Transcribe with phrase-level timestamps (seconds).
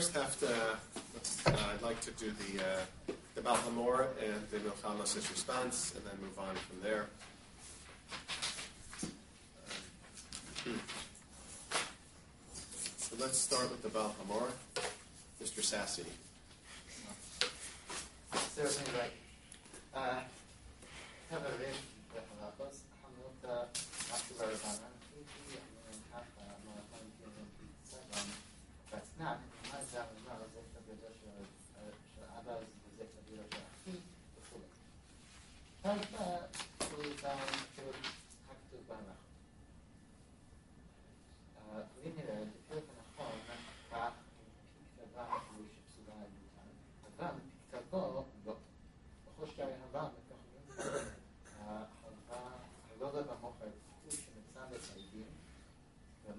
[0.00, 5.30] first have to, uh, I'd like to do the, uh, the Balhamor and the Milchamas'
[5.30, 7.06] response, and then move on from there.
[12.96, 14.48] So let's start with the Balhamor.
[15.42, 15.62] Mr.
[15.62, 16.06] Sassy.
[18.54, 19.12] Certainly right.
[19.94, 20.20] Uh,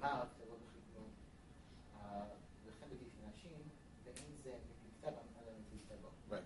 [0.06, 0.39] אבל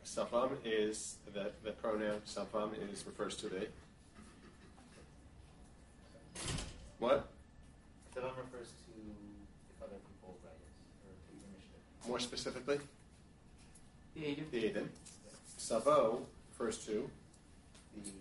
[0.06, 3.68] Safam is, the, the pronoun Safam is, refers to the.
[7.00, 7.28] What?
[8.16, 8.94] Safam refers to
[9.70, 12.08] if other people write it.
[12.08, 12.80] More specifically?
[14.16, 14.52] The Aiden.
[14.52, 14.88] The Aiden.
[15.58, 17.10] Savo refers to?
[18.04, 18.12] The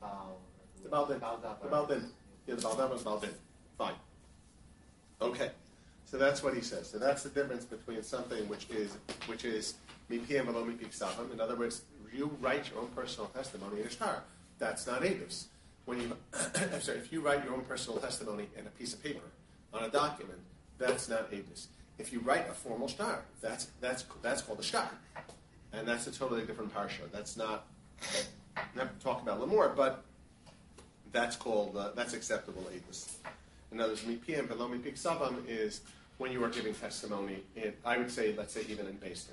[0.00, 0.38] Baal.
[0.82, 1.20] The Baldin.
[1.62, 2.04] The Baldin.
[2.46, 3.30] Yeah, the Baldin was Baldin.
[3.78, 3.94] Fine.
[5.22, 5.50] Okay.
[6.04, 6.88] So that's what he says.
[6.88, 9.74] So that's the difference between something which is which is
[10.10, 14.22] in other words, you write your own personal testimony in a star.
[14.58, 15.44] That's not edus.
[15.84, 19.02] When you, I'm sorry, if you write your own personal testimony in a piece of
[19.02, 19.26] paper
[19.72, 20.38] on a document,
[20.78, 21.66] that's not edus.
[21.98, 24.90] If you write a formal star, that's that's that's called a star,
[25.72, 27.10] and that's a totally different parsha.
[27.12, 27.66] That's not.
[28.74, 30.02] Not talking about Lamor, but
[31.12, 33.16] that's called uh, that's acceptable edus.
[33.70, 35.82] In other words, mipiyam velo mipik savam is
[36.18, 37.42] when you are giving testimony.
[37.56, 39.26] In, I would say, let's say, even in Beis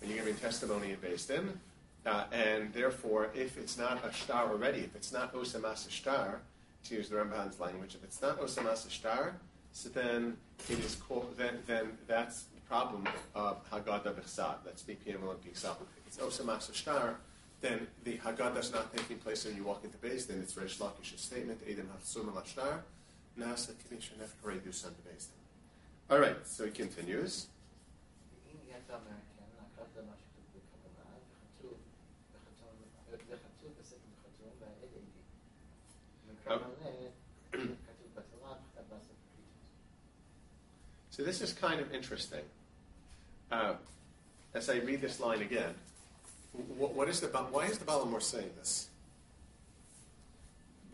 [0.00, 1.58] When you're giving testimony in Beis Din,
[2.04, 6.40] uh, and therefore, if it's not a star already, if it's not osamas star,
[6.84, 9.34] to use the Ramban's language, if it's not osamas star,
[9.72, 10.36] so then
[10.68, 10.96] it is.
[11.36, 14.56] Then, then that's the problem of Haggadah b'chsav.
[14.64, 15.06] That's mipik
[15.54, 15.86] savam.
[15.98, 17.16] If it's osamas star,
[17.60, 20.38] then the Haggadah is not taking place when you walk into Beis Din.
[20.40, 22.42] It's Reish Lakish's statement, Edom Hafsum al
[23.38, 24.72] Nasa Kedisha Nefkarei Din.
[26.08, 27.46] All right, so he continues.
[29.75, 31.15] ואם יצא מהקן, לקחת מה שכתוב בכוונה,
[31.53, 31.77] וכתוב
[32.33, 32.81] בחתום-
[33.11, 34.99] וכתוב בספר בחתום והעד עדי.
[36.33, 37.09] מקרא מלא,
[37.51, 37.67] כתוב
[38.15, 39.51] בתורה, וכתב בספר פריטות.
[41.11, 42.45] So this is kind of interesting.
[43.51, 43.75] Uh,
[44.53, 45.73] as I read this line again,
[46.79, 48.87] wh- what is the Ba- why is the Balamor saying this?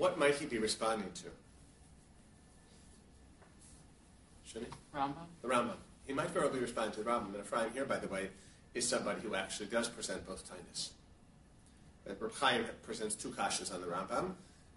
[0.01, 1.27] What might he be responding to?
[4.49, 4.69] Should he?
[4.97, 5.27] Rambam.
[5.41, 5.77] The Rambam.
[6.07, 7.33] He might very well be responding to the Rambam.
[7.35, 8.29] And Ephraim here, by the way,
[8.74, 10.90] is somebody who actually does present both tainas.
[12.08, 14.32] Uh, Reb Chaim presents two kashas on the Rambam.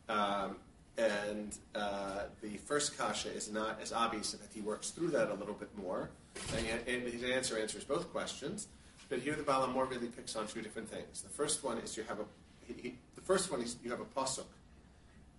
[0.07, 0.57] Um,
[0.97, 5.33] and uh, the first kasha is not as obvious that he works through that a
[5.33, 6.09] little bit more.
[6.55, 8.67] And, yet- and his answer answers both questions.
[9.09, 11.21] But here the Balamor really picks on two different things.
[11.21, 12.25] The first one is you have a
[12.65, 14.45] he, he, the first one is you have a pasuk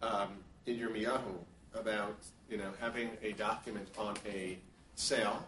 [0.02, 0.28] um,
[0.66, 1.34] in Yirmiyahu
[1.74, 2.16] about
[2.48, 4.56] you know having a document on a
[4.94, 5.44] sale,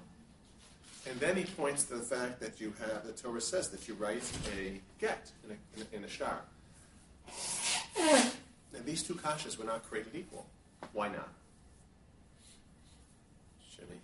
[1.07, 3.95] and then he points to the fact that you have the Torah says that you
[3.95, 4.23] write
[4.57, 6.41] a get in a, in a, in a star.
[7.97, 10.47] And these two kashas were not created equal.
[10.93, 11.29] Why not?
[13.71, 14.01] Shimmy.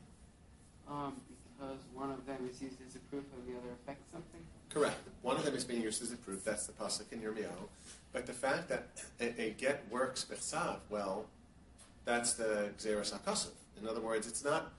[0.90, 1.14] Um,
[1.56, 4.40] because one of them is used as a proof and the other affects something.
[4.70, 4.96] Correct.
[5.22, 6.44] One of them is being used as a proof.
[6.44, 7.68] That's the pasuk in Yirmiyahu.
[8.12, 8.88] But the fact that
[9.20, 11.26] a, a get works b'tzav, well,
[12.04, 13.50] that's the xeris hakasuv.
[13.80, 14.72] In other words, it's not.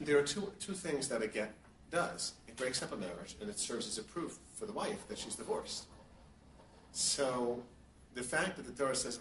[0.00, 1.52] There are two two things that a get
[1.90, 2.34] does.
[2.48, 5.18] It breaks up a marriage, and it serves as a proof for the wife that
[5.18, 5.86] she's divorced.
[6.92, 7.62] So,
[8.14, 9.18] the fact that the Torah says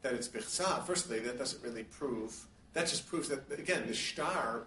[0.00, 0.86] that it's b'tzav.
[0.86, 2.46] Firstly, that doesn't really prove.
[2.72, 4.64] That just proves that again the star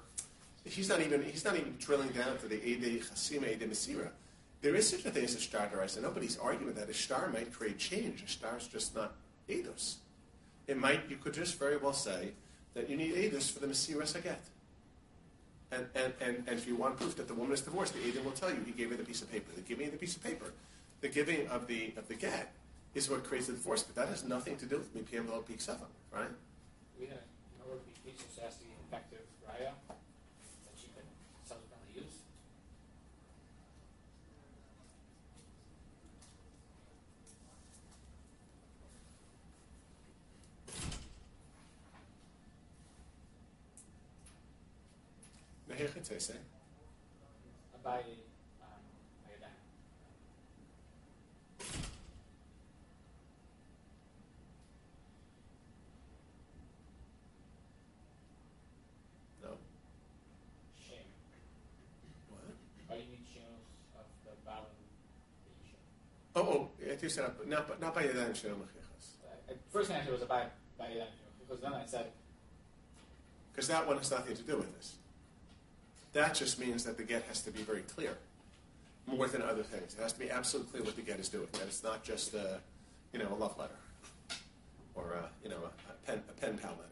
[0.64, 4.10] He's not even he's not even drilling down to the Ede Chasima Ede Mesira.
[4.62, 6.02] There is such a thing as a star derisa.
[6.02, 8.22] Nobody's arguing that a star might create change.
[8.22, 9.16] A star's just not
[9.50, 9.96] Eidos.
[10.68, 12.34] It might you could just very well say
[12.74, 14.40] that you need Eidos for the Mesira Saget.
[15.72, 18.26] And, and, and, and if you want proof that the woman is divorced, the Edom
[18.26, 19.52] will tell you he gave her the piece of paper.
[19.56, 20.52] The giving of the piece of paper,
[21.00, 22.52] the giving of the of the get,
[22.94, 23.84] is what creates the divorce.
[23.84, 26.28] But that has nothing to do with me PM Peak Seven, right?
[26.28, 27.08] To be
[28.06, 31.08] teaching has to be effective raya that you can
[31.46, 31.96] subsequently use.
[31.96, 31.96] Hechetzese.
[31.96, 31.96] By um, Ayadayim.
[31.96, 31.96] No.
[31.96, 31.96] Shem.
[31.96, 31.96] What?
[31.96, 32.18] Why do you need Shemus of the Baal and the Isha?
[45.08, 45.58] Oh, oh,
[67.02, 69.16] it is not, not, not by Yadayim Shalom Achichas.
[69.26, 70.46] I- I- First answer was by
[70.78, 71.08] by Ayadayim
[71.40, 72.12] because then I said
[73.52, 74.96] Because that one has nothing to do with this.
[76.14, 78.18] That just means that the get has to be very clear,
[79.08, 79.96] more than other things.
[79.98, 81.48] It has to be absolutely clear what the get is doing.
[81.54, 82.60] That it's not just a,
[83.14, 83.80] you know, a love letter,
[84.94, 86.88] or a, you know, a, a pen a pen pal letter.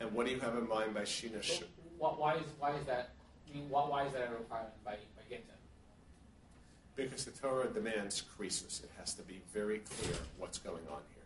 [0.00, 1.44] And what do you have in mind by Shina?
[1.44, 1.62] so Sh-
[1.98, 3.10] why, is why is that?
[3.48, 5.54] I mean, why, why is that a requirement by by Ginton?
[6.96, 8.80] Because the Torah demands creases.
[8.82, 11.24] It has to be very clear what's going on here.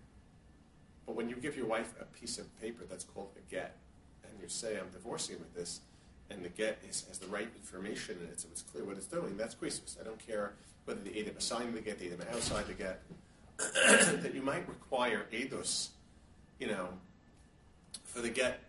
[1.06, 3.76] But when you give your wife a piece of paper that's called a get,
[4.22, 5.80] and you say, I'm divorcing with this,
[6.30, 9.06] and the get is, has the right information in it, so it's clear what it's
[9.06, 9.96] doing, that's creases.
[10.00, 10.52] I don't care
[10.84, 13.02] whether the Adam assigned the get, the Adam outside the get,
[13.58, 15.88] that you might require Eidos,
[16.58, 16.88] you know,
[18.04, 18.62] for the get.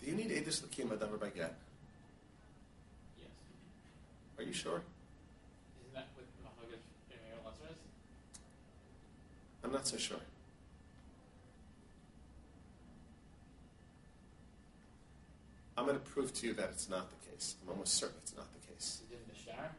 [0.00, 1.54] Do you need Eidos Lakim Adavar by get?
[3.18, 3.28] Yes.
[4.38, 4.82] Are you sure?
[5.80, 6.08] Isn't that
[7.10, 7.74] Emmanuel Lesser?
[9.64, 10.18] I'm not so sure.
[15.76, 17.56] I'm going to prove to you that it's not the case.
[17.62, 19.02] I'm almost certain it's not the case.
[19.04, 19.70] Is it in the Shtar?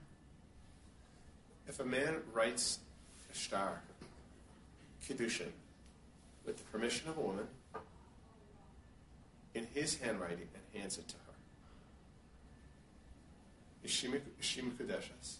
[1.67, 2.79] If a man writes
[3.31, 3.81] a star,
[5.05, 5.51] Kiddushin,
[6.45, 7.47] with the permission of a woman,
[9.55, 11.21] in his handwriting and hands it to her,
[13.85, 15.37] Ishima Ishima Kudeshas.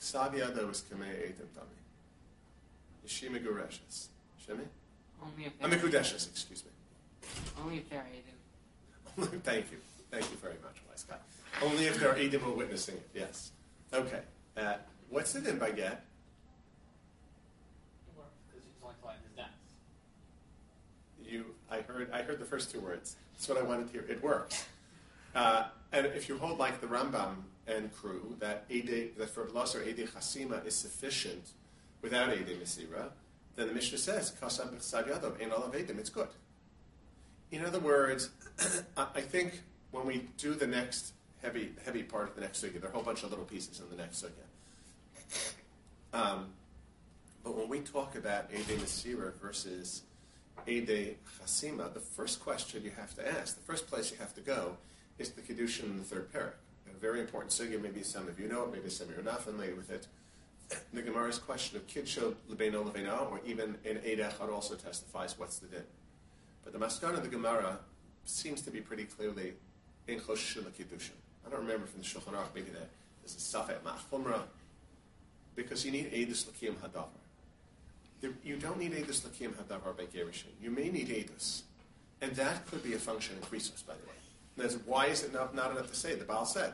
[0.00, 1.78] Ksav Yado is Kamei Eidim Dami.
[3.06, 4.08] Ishima Gureshas.
[4.46, 4.66] Shemi?
[5.22, 6.70] Only if I'm they're, excuse me.
[7.62, 9.42] Only if they're Aiden.
[9.42, 9.78] Thank you.
[10.10, 11.16] Thank you very much, wise guy.
[11.62, 13.52] Only if they're Edom who witnessing it, yes.
[13.92, 14.20] Okay.
[14.56, 14.74] Uh,
[15.10, 16.04] what's the din by get?
[18.06, 19.50] It works, because he's only telling his dance.
[21.24, 23.16] You, I heard, I heard the first two words.
[23.34, 24.04] That's what I wanted to hear.
[24.08, 24.66] It works.
[25.34, 27.34] Uh, and if you hold like the Rambam
[27.66, 31.50] and crew that Ede, that for Blasar Ede Chasima is sufficient
[32.02, 33.10] without Ede Mesira,
[33.56, 35.98] then the Mishnah says Kasam B'Chsav Yadov Ein Olav Edom.
[35.98, 36.28] It's good.
[37.54, 38.30] In other words,
[38.96, 39.62] I think
[39.92, 42.94] when we do the next heavy heavy part of the next sugya, there are a
[42.94, 45.52] whole bunch of little pieces in the next sugya.
[46.12, 46.46] Um,
[47.44, 50.02] but when we talk about Ede Mesira versus
[50.66, 54.40] Ede Chasima, the first question you have to ask, the first place you have to
[54.40, 54.76] go,
[55.20, 56.54] is the Kiddushin in the third parak.
[56.90, 59.24] A very important sugya, maybe some of you know it, maybe some of you are
[59.24, 60.08] not familiar with it.
[60.92, 65.68] The Gemara's question of Kidsho Lebeino Lebeina, or even in Ede also testifies what's the
[65.68, 65.84] din.
[66.64, 67.78] But the Maskana of the Gemara
[68.24, 69.52] seems to be pretty clearly
[70.08, 71.10] in Chosh Kiddushin.
[71.46, 74.42] I don't remember from the Shulchan Aruch, maybe there's a Safet Ma'achumra,
[75.54, 77.08] because you need Edus Lakim Hadavar.
[78.42, 80.52] You don't need Edus Lakim Hadavar by Gerushin.
[80.62, 81.62] You may need Edus.
[82.22, 84.14] And that could be a function in Krisos, by the way.
[84.56, 86.14] That's why is it not, not enough to say?
[86.14, 86.72] The Baal said,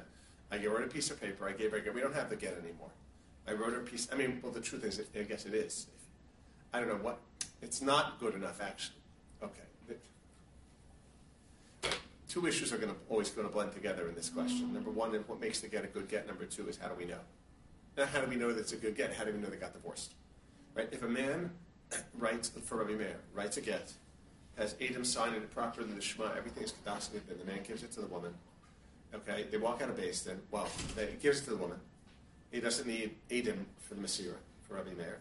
[0.53, 2.37] I wrote a piece of paper, I gave her, a get, we don't have the
[2.37, 2.91] get anymore.
[3.49, 5.87] I wrote a piece, I mean, well, the truth is, I guess it is.
[6.73, 7.19] I don't know what,
[7.63, 9.01] it's not good enough, actually.
[9.43, 9.63] Okay.
[12.31, 14.73] Two issues are going to, always going to blend together in this question.
[14.73, 16.29] Number one is what makes the get a good get.
[16.29, 17.19] Number two is how do we know?
[17.97, 19.13] Now, how do we know that it's a good get?
[19.13, 20.15] How do we know they got divorced?
[20.77, 20.89] Right?
[20.93, 21.51] If a man
[22.19, 23.93] writes for Rabbi Meir, writes a get,
[24.57, 27.83] has Adam sign it properly in the Shema, everything is kadashly, then the man gives
[27.83, 28.33] it to the woman.
[29.13, 31.79] Okay, they walk out of base, then, well, they, he gives it to the woman.
[32.53, 34.37] He doesn't need Adam for the Masira,
[34.69, 35.19] for Rabbi Meir.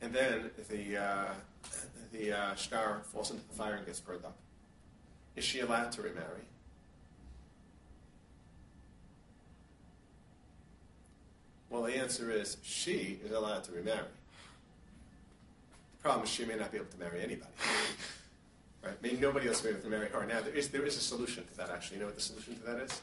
[0.00, 1.32] And then the, uh,
[2.12, 4.36] the uh, star falls into the fire and gets burned up.
[5.34, 6.42] Is she allowed to remarry?
[11.72, 14.04] Well, the answer is she is allowed to remarry.
[15.96, 17.50] The problem is she may not be able to marry anybody.
[18.84, 19.00] Right?
[19.00, 20.26] Maybe nobody else will be able to marry her.
[20.26, 21.98] Now, there is, there is a solution to that, actually.
[21.98, 23.00] You know what the solution to that is?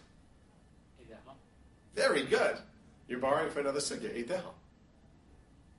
[1.95, 2.57] Very good.
[3.07, 4.13] You're borrowing for another sugya.
[4.13, 4.29] It-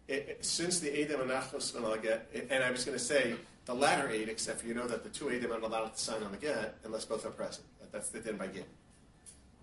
[0.09, 3.35] it- Since the Edom and Achos and I'll get, and I was going to say
[3.67, 5.99] the latter eight, except for you know that the two Edom are not allowed to
[6.01, 7.67] sign on the get unless both are present.
[7.93, 8.67] That's the din by get.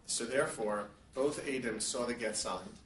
[0.06, 2.78] So therefore, both Edom saw the get signed,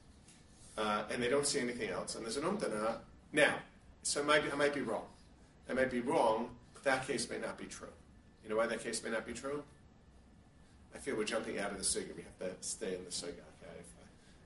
[0.78, 2.96] uh, and they don't see anything else, and there's an umdana.
[3.32, 3.54] Now,
[4.02, 5.04] so might, be, I might be wrong.
[5.68, 6.50] I might be wrong.
[6.82, 7.88] That case may not be true.
[8.42, 9.62] You know why that case may not be true?
[10.94, 12.14] I feel we're jumping out of the sugya.
[12.16, 13.44] We have to stay in the sugya.
[13.62, 13.72] Okay,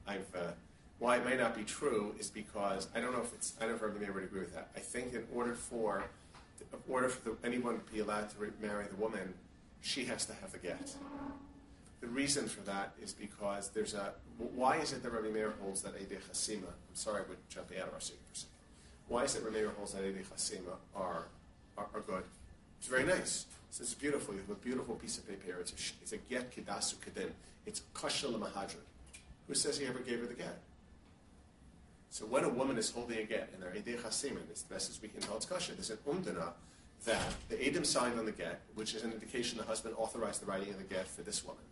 [0.07, 0.51] I've, I've uh,
[0.99, 3.71] why it may not be true is because I don't know if it's I don't
[3.71, 4.69] know if everybody would agree with that.
[4.77, 6.05] I think in order for
[6.61, 9.35] in order for the, anyone to be allowed to marry the woman,
[9.83, 10.95] she has to have the get.
[12.07, 14.13] The reason for that is because there's a.
[14.39, 16.69] Why is it that Rabbi Meir holds that Eidei Chasima?
[16.69, 18.53] I'm sorry, we're jumping out of our seat for a second.
[19.09, 21.25] Why is it Rabbi Meir holds that Eidei Chasima are,
[21.77, 22.23] are, are good?
[22.79, 23.47] It's very nice.
[23.73, 24.35] So it's beautiful.
[24.35, 25.59] You have a beautiful piece of paper.
[25.59, 27.31] It's a, it's a get kidasu kedin.
[27.67, 28.87] It's kashal mahadran.
[29.49, 30.61] Who says he ever gave her the get?
[32.11, 34.91] So when a woman is holding a get and they're Eidei Chasima, it's the best
[34.91, 36.51] as we can tell it's kosher, there's an umdana
[37.05, 40.47] that the Edom signed on the get, which is an indication the husband authorized the
[40.47, 41.63] writing of the get for this woman.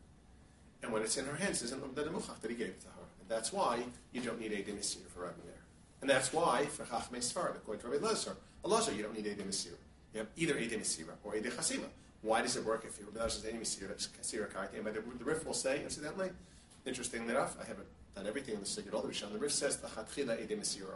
[0.82, 2.88] And when it's in her hands, there's an umdana muchach that he gave it to
[2.88, 3.04] her.
[3.20, 5.54] And that's why you don't need Edom Isir for Rabbi Meir.
[6.00, 9.48] And that's why, for Chachmei Sfarad, according to Rabbi Lezer, Allah, you don't need Edom
[9.48, 9.76] Isir.
[10.12, 11.86] You have either Edom Isira or Edom Chasima.
[12.22, 14.76] Why does it work if you Rabbi Lezer Edom Isira, Karti?
[14.76, 16.30] And by the, the Rif will say, incidentally,
[16.86, 19.32] interestingly enough, I haven't done everything in the Sigurd the Rishon.
[19.32, 20.94] The Rif says the Chatchila Edom Isira.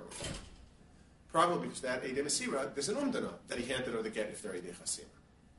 [1.33, 4.41] Probably because that Edom Isira, there's an umdana that he handed her the get if
[4.43, 5.05] they're Edom Chasima.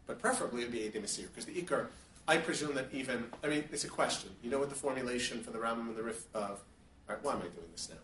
[0.07, 1.87] But preferably it would be Edom Isira, because the Ikar,
[2.27, 4.29] I presume that even, I mean, it's a question.
[4.43, 6.59] You know what the formulation for the Rambam and the Rif of, all
[7.07, 7.97] right, why am I doing this now?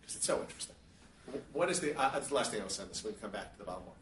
[0.00, 0.76] Because it's so interesting.
[1.52, 3.52] What is the, uh, that's the last thing I'll send this, we can come back
[3.52, 3.94] to the bottom more.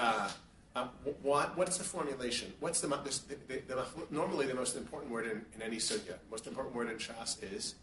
[0.00, 0.30] Uh,
[0.76, 0.86] uh,
[1.22, 2.52] what, what's the formulation?
[2.60, 6.46] What's the, the, the, the, normally the most important word in, in any sugya, most
[6.46, 7.74] important word in Shas is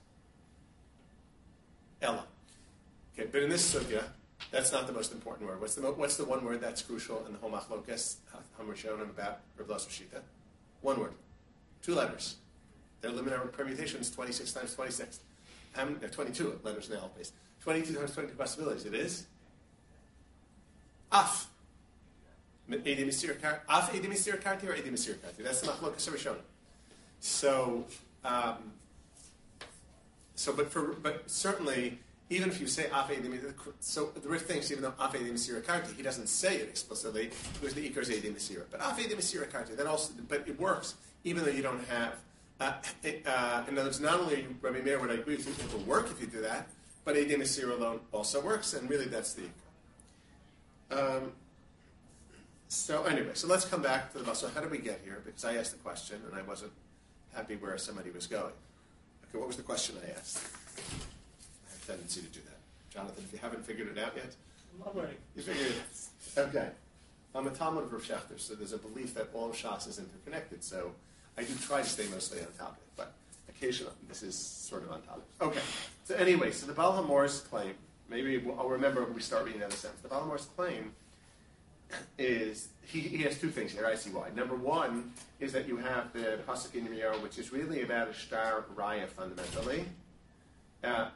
[2.02, 2.26] Ella.
[3.14, 4.04] Okay, but in this sugya,
[4.52, 5.60] that's not the most important word.
[5.60, 8.16] What's the, what's the one word that's crucial in the whole machlokas
[8.60, 10.22] Hamrishonim about Shita?
[10.82, 11.14] One word.
[11.86, 12.38] Two letters.
[13.02, 15.20] Their limit permutation is 26 times 26.
[15.74, 17.30] How many, there are 22 letters in the alphabet.
[17.62, 18.86] 22 times 22 possibilities.
[18.86, 19.28] It is
[21.12, 21.48] Af.
[22.72, 23.38] Af Edim Misir
[24.42, 25.44] Karti or Edim Misir Karti.
[25.44, 26.38] That's the machlokas Hamrishonim.
[27.20, 27.86] So,
[28.24, 28.72] um,
[30.34, 32.90] so, but for, but certainly, even if you say
[33.80, 37.30] so the Rif thinks even though Af Edim Misir Karti, he doesn't say it explicitly
[37.54, 38.64] because the Ikar is Edim Misir.
[38.72, 42.16] But Af Edim Misir Karti, that also, but it works even though you don't have.
[42.60, 42.72] Uh,
[43.04, 45.84] it, uh, in other words, not only Rabbi Meir would I agree with it will
[45.84, 46.70] work if you do that,
[47.04, 49.44] but Edim Misir alone also works, and really that's the
[50.90, 51.18] Ikar.
[51.18, 51.32] Um,
[52.68, 55.22] so anyway, so let's come back to the So how did we get here?
[55.26, 56.72] Because I asked the question and I wasn't
[57.34, 58.54] happy where somebody was going.
[59.30, 60.40] Okay, what was the question I asked?
[61.88, 62.58] I have a tendency to do that.
[62.94, 64.34] Jonathan, if you haven't figured it out yet,
[64.86, 65.16] I'm ready.
[65.36, 66.48] you figured it out.
[66.48, 66.70] Okay.
[67.34, 70.00] I'm a Talmud of Rav Schachter, so there's a belief that all of Shas is
[70.00, 70.64] interconnected.
[70.64, 70.92] So
[71.38, 73.12] I do try to stay mostly on topic, but
[73.50, 75.24] occasionally this is sort of on topic.
[75.42, 75.60] Okay.
[76.06, 77.74] So anyway, so the Baal HaMor's claim,
[78.10, 80.02] maybe we'll- I'll remember when we start reading the other sentence.
[80.02, 80.94] The Baal HaMor's claim
[82.18, 83.86] is he, he has two things here.
[83.86, 84.30] I see why.
[84.36, 88.14] Number one is that you have the pasuk in Yirmiyahu, which is really about a
[88.14, 89.86] star raya fundamentally,
[90.84, 91.10] uh,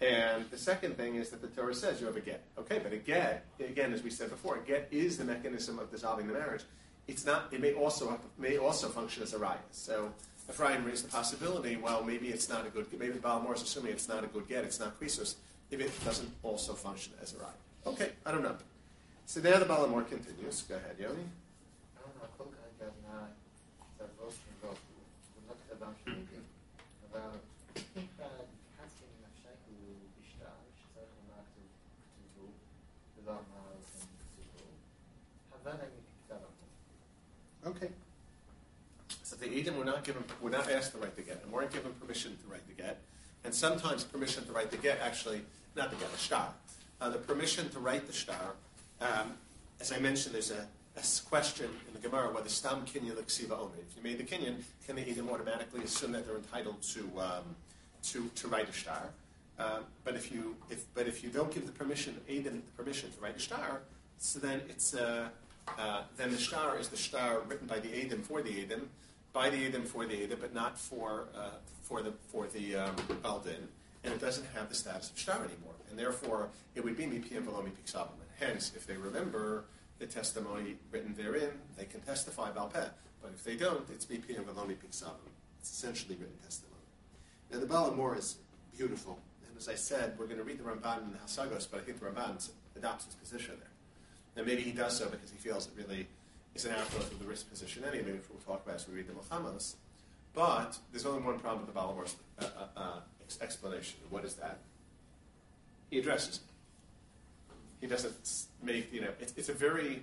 [0.00, 2.42] and the second thing is that the Torah says you have a get.
[2.58, 5.90] Okay, but a get again, as we said before, a get is the mechanism of
[5.90, 6.62] dissolving the marriage.
[7.08, 7.48] It's not.
[7.52, 9.58] It may also may also function as a raya.
[9.70, 10.12] So.
[10.48, 13.92] Ephraim raised the possibility, well, maybe it's not a good, get maybe Balamor is assuming
[13.92, 15.36] it's not a good get, it's not krisos,
[15.70, 17.54] if it doesn't also function as a raya.
[17.86, 18.56] Okay, I don't know.
[19.26, 20.62] So now the Balamor continues.
[20.62, 21.22] Go ahead, Yoni.
[37.66, 37.88] Okay.
[39.22, 41.72] So the Edom were not given, were not asked to write the get, and weren't
[41.72, 43.00] given permission to write the get.
[43.44, 45.42] And sometimes permission to write the get, actually,
[45.76, 46.48] not the get, the star.
[47.00, 48.54] Uh, the permission to write the star,
[49.00, 49.32] um,
[49.80, 50.66] as I mentioned, there's a
[51.28, 53.72] question in the Gemara whether stam kinyan l'ksiva omer.
[53.88, 57.56] If you made the kinyan, can the Edom automatically assume that they're entitled to um,
[58.02, 59.10] to to write a star?
[59.58, 63.10] Um, but if you if but if you don't give the permission Edom the permission
[63.12, 63.80] to write a star,
[64.18, 65.28] so then it's uh,
[65.78, 68.90] uh, then the shtar is the shtar written by the Edom for the Edom,
[69.32, 71.50] by the Edom for the Edom, but not for uh,
[71.82, 73.68] for the for the um, Baldin,
[74.04, 77.44] and it doesn't have the status of shtar anymore, and therefore it would be mipiyam
[77.44, 79.64] v'lo mipik Hence, if they remember
[79.98, 82.88] the testimony written therein, they can testify balpeh.
[83.22, 86.70] But if they don't, it's mipiyam v'lo mipik It's essentially written testimony.
[87.52, 88.36] Now the Balamor is
[88.76, 91.80] beautiful, and as I said, we're going to read the Ramban in the Hasagos, but
[91.80, 93.69] I think the Ramban adopts his position there.
[94.36, 96.06] And maybe he does so because he feels it really
[96.54, 99.06] is an outgrowth of the Rif's position anyway, which we'll talk about as we read
[99.08, 99.76] the Muhammad's.
[100.34, 103.00] But there's only one problem with the Balamor's uh, uh, uh,
[103.40, 103.98] explanation.
[104.10, 104.58] What is that?
[105.90, 106.42] He addresses it.
[107.80, 108.14] He doesn't
[108.62, 110.02] make, you know, it's, it's a very,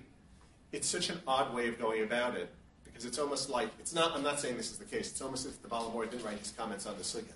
[0.72, 2.50] it's such an odd way of going about it
[2.84, 5.46] because it's almost like, it's not, I'm not saying this is the case, it's almost
[5.46, 7.32] as if the Balamor didn't write his comments on the Sugya.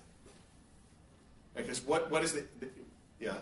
[1.55, 2.67] Because what, what is the, the
[3.19, 3.35] yeah,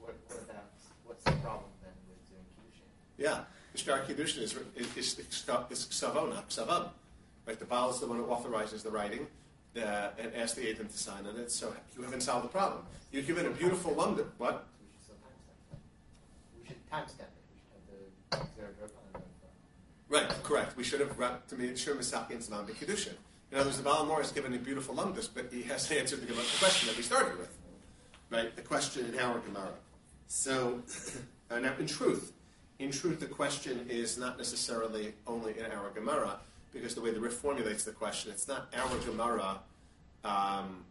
[0.00, 0.64] What, what about,
[1.04, 2.88] what's the problem then with doing Kiddushin?
[3.18, 3.40] Yeah.
[3.72, 6.88] the Shtar Kiddushin is, is, is, is Ksavo, not Ksavam.
[7.46, 7.58] Right?
[7.58, 9.26] The Baal is the one who authorizes the writing
[9.76, 12.82] uh, and asks the agent to sign on it, so you haven't solved the problem.
[13.10, 14.26] You're given a beautiful lumdum.
[14.38, 14.66] What?
[14.92, 15.78] We should timestamp that.
[16.60, 17.44] We should timestamp it.
[17.50, 20.76] We should have the zero drop on the Right, correct.
[20.76, 23.14] We should have wrapped to me Shur Misaki and Zman B'Kiddushin.
[23.50, 25.98] In other words, the Baal Mor is given a beautiful lumdus, but he has to
[25.98, 27.50] answer the, the question that we started with.
[28.30, 28.54] Right?
[28.54, 29.72] The question in our Gemara.
[30.26, 30.82] So,
[31.50, 32.32] uh, now in truth,
[32.78, 36.38] in truth, the question is not necessarily only in our Gemara,
[36.72, 39.58] because the way the Rif formulates the question, it's not our Gemara.
[40.24, 40.84] Um,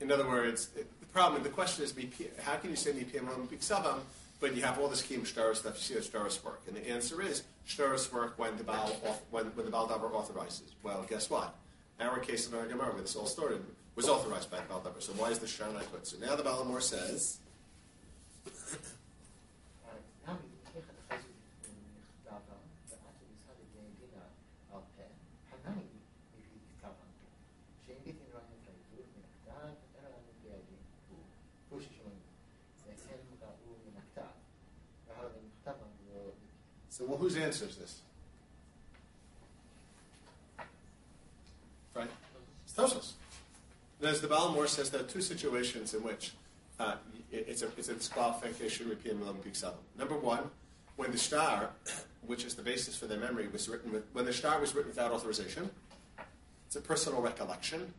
[0.00, 1.94] in other words, the problem, the question is,
[2.42, 4.00] how can you say Mipiyam Biksavam,
[4.40, 6.60] but you have all this Kim stuff, you see how Shtaris work?
[6.66, 8.90] And the answer is, Shtaris work when the Baal,
[9.30, 10.72] when, when the Baal Dabar authorizes.
[10.82, 11.54] Well, guess what?
[12.00, 15.00] Our case in our Gemara, where this all started, was authorized by the Baal Dabar.
[15.00, 16.06] So why is the not good?
[16.06, 17.38] So now the Baal Amor says,
[37.16, 38.00] well, whose answer is this?
[41.94, 42.10] Right?
[42.64, 43.12] It's Tosos.
[44.02, 46.32] As the Baal Mor says, there are two situations in which
[46.78, 46.96] uh,
[47.32, 49.38] it's a it's a disqualification repeat Milam
[49.98, 50.50] Number one,
[50.96, 51.70] when the star,
[52.26, 54.90] which is the basis for their memory, was written with when the star was written
[54.90, 55.70] without authorization,
[56.66, 57.94] it's a personal recollection,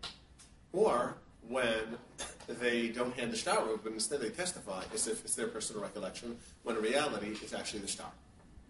[0.73, 1.15] or
[1.49, 1.97] when
[2.47, 5.81] they don't hand the star over, but instead they testify as if it's their personal
[5.81, 8.11] recollection, when in reality it's actually the star.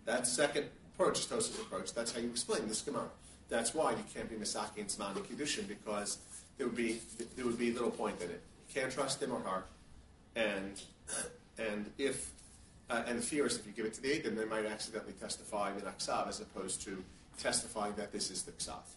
[0.07, 1.93] That second approach is Tosa's approach.
[1.93, 3.09] That's how you explain this Gemara.
[3.49, 6.17] That's why you can't be Misaki and and Kiddushin because
[6.57, 7.01] there would be
[7.35, 8.41] there would be little point in it.
[8.69, 9.63] You can't trust him or her,
[10.35, 10.81] and
[11.59, 12.31] and if
[12.89, 15.13] uh, and the fear is if you give it to the Aiden, they might accidentally
[15.19, 17.03] testify in Aksav as opposed to
[17.37, 18.87] testifying that this is the Ksav.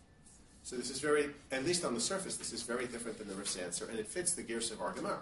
[0.63, 3.35] So this is very, at least on the surface, this is very different than the
[3.35, 5.19] Rif's answer, and it fits the gears of our Gemara.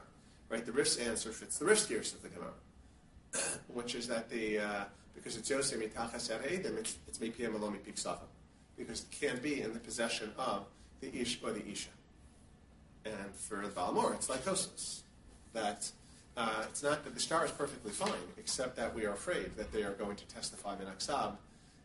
[0.51, 0.67] Right?
[0.67, 2.51] The Rif's answer fits the Rif's gears of the Gemara,
[3.69, 4.85] which is that the uh,
[5.19, 8.19] because it's Yosef mitachas Edim, it's it's mipiyam alom mipik
[8.77, 10.65] because it can't be in the possession of
[11.01, 11.91] the Ish or the Isha.
[13.05, 15.03] And for the Balmor, it's like Tosos.
[15.53, 15.91] That
[16.37, 19.73] uh, it's not that the star is perfectly fine, except that we are afraid that
[19.73, 21.37] they are going to testify in Aksab.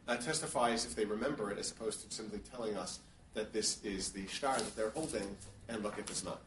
[0.08, 3.00] Uh, testify as if they remember it, as opposed to simply telling us
[3.34, 5.36] that this is the star that they're holding,
[5.70, 6.42] and look at this not.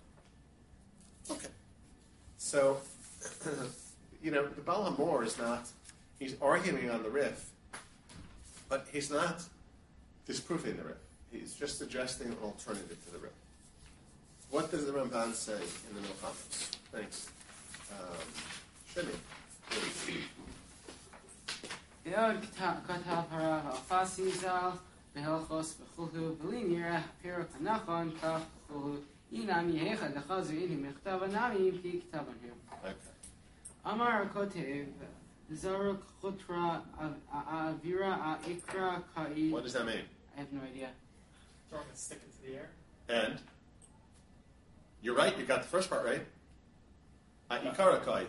[1.30, 1.48] Okay.
[2.38, 2.76] So,
[4.22, 5.66] you know, the HaMor is not,
[6.19, 7.49] he's arguing on the Rif,
[8.69, 9.43] but he's not
[10.25, 10.97] disproving the Rif.
[11.31, 13.31] He's just suggesting an alternative to the Rif.
[14.49, 16.71] What does the Ramban say in the no comments?
[16.91, 17.29] Thanks.
[17.91, 18.27] Um,
[18.93, 19.15] Shemi.
[22.05, 24.69] ועוד כתב הרב אלפסי ז"ל
[25.15, 26.07] בהלכוס וכו'
[26.41, 28.95] בלי נראה הפרק הנכון כך וכו'
[29.31, 32.93] אינם יהיכא דחזו אלי מכתב הנמי פי כתב הנר.
[33.85, 34.83] אמר הכותב
[39.52, 40.02] what does that mean?
[40.36, 40.88] I have no idea.
[41.70, 42.70] Throwing a stick into the air.
[43.08, 43.38] And?
[45.02, 46.22] You're right, you got the first part right.
[47.50, 48.24] Ikara kai.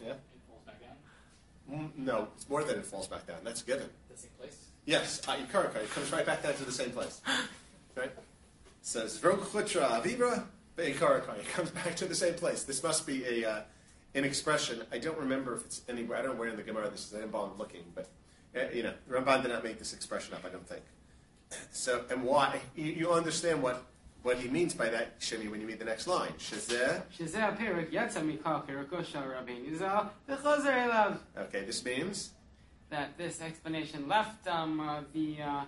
[0.00, 0.12] Yeah?
[0.12, 0.96] It falls back down?
[1.80, 3.38] Mm, no, it's more than it falls back down.
[3.42, 3.88] That's given.
[4.08, 4.66] The same place?
[4.86, 5.80] Yes, ikara kai.
[5.80, 7.20] It comes right back down to the same place.
[7.96, 8.12] right?
[8.82, 10.44] Says, Zvrokutra avibra
[10.76, 11.16] be kai.
[11.16, 12.62] It comes back to the same place.
[12.62, 13.50] This must be a.
[13.50, 13.60] Uh,
[14.14, 14.82] an expression.
[14.92, 16.18] I don't remember if it's anywhere.
[16.18, 17.14] I don't know where in the Gemara this is.
[17.14, 18.08] I didn't bother looking, but
[18.54, 20.44] eh, you know, Ramban did not make this expression up.
[20.44, 20.82] I don't think.
[21.72, 23.84] So and why you, understand what
[24.22, 26.32] what he means by that, Shemi, when you read the next line.
[26.38, 27.02] Shazeh.
[31.36, 32.30] Okay, this means
[32.90, 35.64] that this explanation left um, uh, the uh,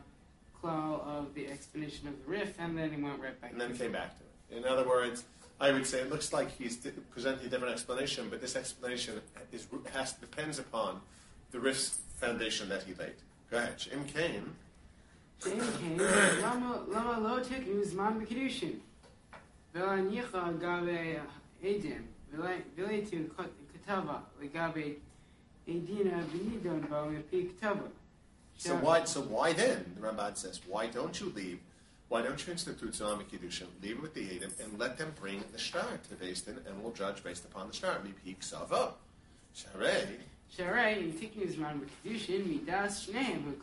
[0.61, 3.52] claw of the explanation of the riff, and then he went right back.
[3.52, 4.59] And then came back to it.
[4.59, 5.24] In other words.
[5.62, 6.77] I would say it looks like he's
[7.12, 9.20] presenting a different explanation, but this explanation
[9.53, 11.01] is, has, depends upon
[11.53, 13.14] the Rif's foundation that he laid.
[13.48, 13.79] Go ahead,
[14.12, 14.57] Kane.
[28.59, 31.61] So why, so why then, the Ramad says, why don't you leave
[32.12, 35.42] why don't you institute Zolim Kiddushin, leave it with the Edom, and let them bring
[35.51, 36.27] the shtar to the
[36.66, 38.01] and we'll judge based upon the star.
[38.05, 38.96] Mipik Savo.
[39.57, 40.18] Sharei.
[40.55, 43.55] Sharei, in Tikkun Zman Kiddushin, Midas Shneim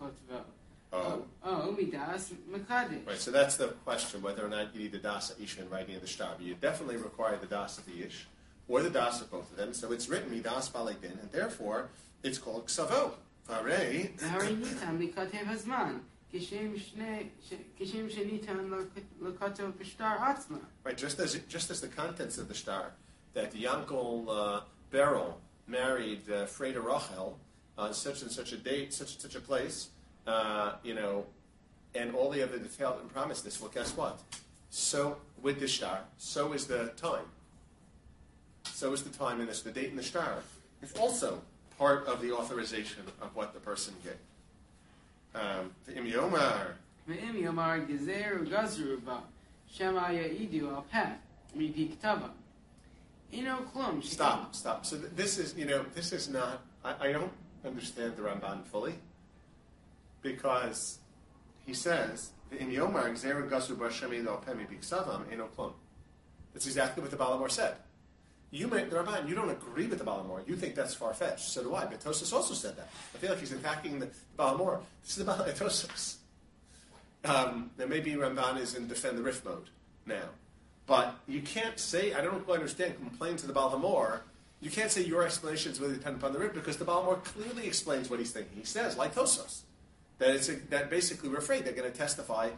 [0.00, 0.10] Kotvo.
[0.30, 0.44] Oh.
[0.94, 1.24] oh.
[1.44, 3.06] Oh, Midas Mekadesh.
[3.06, 5.94] Right, so that's the question, whether or not you need the Dasa Ish in writing
[5.94, 6.30] of the shtar.
[6.40, 8.28] You definitely require the das of the Ish,
[8.66, 9.74] or the das of both of them.
[9.74, 11.90] So it's written Midas baleiden, and therefore
[12.22, 13.12] it's called savo.
[13.46, 14.18] Farei.
[16.33, 20.57] והרי ניתן לכתב הזמן, כשם שני- ש- כשם שניתן לכ- לכתוב בשטר עצמה.
[20.85, 22.91] Right, just as just as the contents of the star,
[23.33, 27.37] that Yankel uh, Beryl married uh, Freda Rachel
[27.77, 29.77] on such and such a date, such and such a place,
[30.27, 31.25] uh, you know,
[31.99, 33.55] and all the other detailed and promised this.
[33.61, 34.15] Well, guess what?
[34.69, 37.27] So with the star, so is the time.
[38.79, 39.61] So is the time in this.
[39.61, 40.33] The date in the star
[40.85, 41.29] is also
[41.83, 44.19] part of the authorization of what the person gave.
[45.35, 46.75] Um, Im Yomar.
[47.07, 49.19] ואם יאמר גזר וגזרו בה,
[49.67, 50.97] שמא יעידו על פה,
[51.55, 52.27] מפי כתבה.
[53.31, 53.99] אינו כלום.
[54.03, 54.85] Stop, stop.
[54.85, 57.31] So th- this is, you know, this is not, I, I don't
[57.65, 58.95] understand the Ramban fully
[60.21, 60.99] because
[61.65, 65.73] he says, in Yomar, Gzera Gasu Barshemi Lo Pemi Biksavam Eno Klon.
[66.53, 67.75] That's exactly what the Balamor said.
[68.52, 70.46] You may, the Ramban, you don't agree with the Balamor.
[70.46, 71.48] You think that's far fetched.
[71.48, 71.86] So do I.
[71.86, 72.88] But Tosus also said that.
[73.14, 74.80] I feel like he's attacking the Balamor.
[75.02, 76.16] This is the Balamor Tosus.
[77.24, 79.70] Um, then maybe Ramban is in defend the riff mode
[80.06, 80.28] now.
[80.86, 84.22] But you can't say, I don't quite understand, complain to the Baal Hamor.
[84.60, 87.16] You can't say your explanation is really dependent upon the Rif because the Baal Hamor
[87.16, 88.58] clearly explains what he's thinking.
[88.58, 89.62] He says, like Tosos,
[90.18, 92.50] that, it's a, that basically we're afraid they're going to testify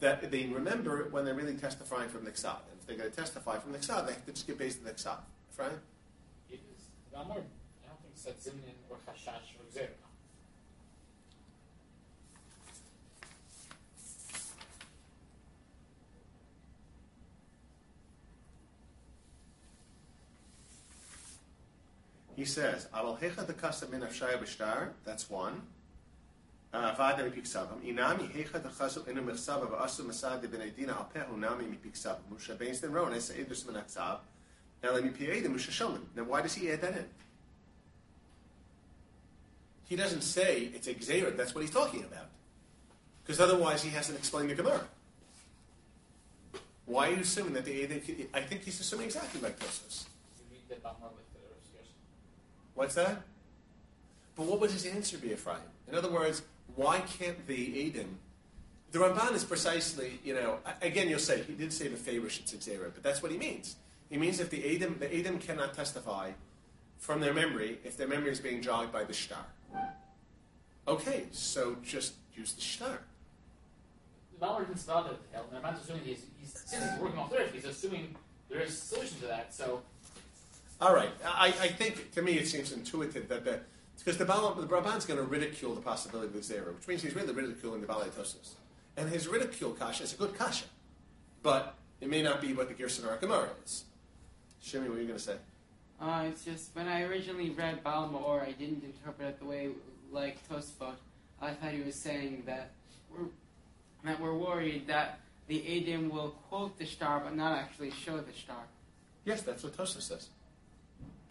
[0.00, 2.58] that they remember when they're really testifying from the Ksad.
[2.70, 4.80] And if they're going to testify from the Ksad, they have to just get based
[4.80, 5.18] on the Ksad.
[5.58, 5.72] Right?
[6.50, 6.82] It is
[7.14, 7.38] Ramar.
[7.38, 9.88] I don't think it or Chashash or Gzera.
[22.36, 25.62] He says, "Aval hecha dekasa min afshaya b'shtar." That's one.
[26.70, 27.80] Uh, Vada mipiksavam.
[27.82, 32.28] Inami hecha dechasu inu mechsava v'asu masad b'nei dina al pehu nami mipiksavam.
[32.28, 33.76] Musha beinsden rones edus min
[34.82, 35.98] Ele mipiedim musha.
[36.14, 37.04] Now, why does he add that in?
[39.88, 41.36] He doesn't say it's a gzeira.
[41.36, 42.26] That's what he's talking about.
[43.22, 44.86] Because otherwise, he hasn't explained the Gemara.
[46.86, 48.26] Why are you assuming that the Eidim?
[48.32, 50.06] I think he's assuming exactly like Tosos.
[50.38, 51.40] You read the Ramar with the
[51.78, 51.88] Rosh
[52.74, 53.22] What's that?
[54.36, 55.58] But what would his answer be, Ephraim?
[55.88, 56.42] In other words,
[56.76, 58.18] why can't the Edom?
[58.92, 62.46] The Ramban is precisely, you know, again, you'll say, he did say the favor should
[62.46, 63.76] Zera, but that's what he means.
[64.10, 66.32] He means if the Edom, the Edom cannot testify
[66.98, 69.44] from their memory if their memory is being jogged by the shtar.
[70.88, 73.00] Okay, so just use the shtar.
[74.38, 77.38] The Ramar didn't that detail, and Ramban's assuming he's, he's, since he's working off the
[77.38, 78.14] earth, he's assuming
[78.48, 79.52] there is a solution to that.
[79.52, 79.82] So
[80.80, 81.10] All right.
[81.24, 83.60] I, I think, to me, it seems intuitive that the,
[83.98, 87.02] because the, Baal, the Ramban's going to ridicule the possibility of the Zera, which means
[87.02, 88.50] he's really ridiculing the Balei Tosos.
[88.96, 90.66] And his ridicule kasha is a good kasha,
[91.42, 93.84] but it may not be what the Gerson or Gemara is.
[94.64, 95.36] Shimi, what are you going to say?
[96.00, 99.70] Uh, it's just when I originally read Baal Maor, I didn't interpret it the way
[100.12, 100.94] like Tosfot.
[101.40, 102.70] I thought he was saying that
[103.10, 103.26] we're
[104.04, 108.32] that we're worried that the Adim will quote the star but not actually show the
[108.32, 108.64] star.
[109.24, 110.28] Yes, that's what Tosa says.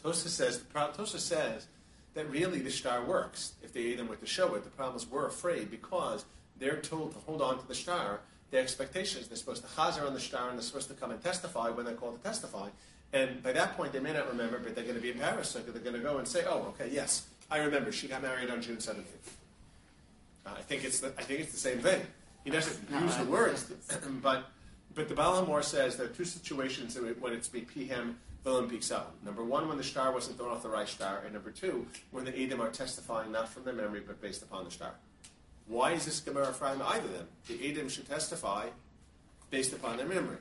[0.04, 1.68] Tosa says, the pro- says
[2.14, 4.64] that really the star works if they aid them with the show it.
[4.64, 6.26] The problem is we're afraid because
[6.60, 8.22] they're told to hold on to the star.
[8.52, 11.12] Their expectation is they're supposed to chazer on the star and they're supposed to come
[11.12, 12.70] and testify when they're called to testify.
[13.16, 15.54] And by that point, they may not remember, but they're going to be embarrassed.
[15.54, 17.94] So they're going to go and say, "Oh, okay, yes, I remember.
[17.94, 19.04] She got married on June 17th."
[20.46, 22.02] Uh, I think it's the, I think it's the same thing.
[22.44, 23.72] He doesn't No, use the words,
[24.22, 24.44] but
[24.94, 29.14] but the Balamor says there are two situations when it's be pihem villain peaks out.
[29.24, 32.26] Number one, when the star wasn't thrown off the right star, and number two, when
[32.26, 34.92] the Edom are testifying not from their memory but based upon the star.
[35.68, 37.28] Why is this Gemara frying either of them?
[37.48, 38.68] The Edom should testify
[39.50, 40.38] based upon their memory.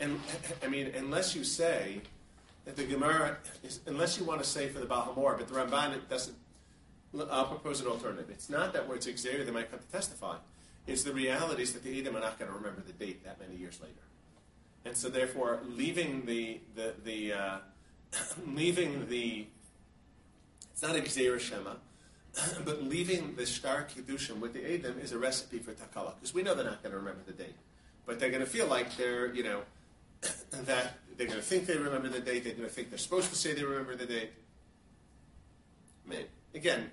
[0.00, 0.20] And
[0.62, 2.00] I mean, unless you say
[2.64, 6.08] that the Gemara, is, unless you want to say for the Bahamor, but the Ramban
[6.08, 6.36] doesn't.
[7.30, 8.28] I'll propose an alternative.
[8.28, 10.36] It's not that where it's exerior they might come to testify.
[10.86, 13.40] It's the reality is that the Edom are not going to remember the date that
[13.40, 13.94] many years later,
[14.84, 17.58] and so therefore leaving the the the uh,
[18.46, 19.46] leaving the
[20.72, 21.74] it's not exerior shema,
[22.64, 26.42] but leaving the star kiddushin with the Edom is a recipe for takala because we
[26.42, 27.54] know they're not going to remember the date,
[28.07, 29.61] but they're going to feel like they're you know
[30.63, 32.43] that they're going to think they remember the date.
[32.43, 34.31] They're going to think they're supposed to say they remember the date.
[36.05, 36.91] I mean, again,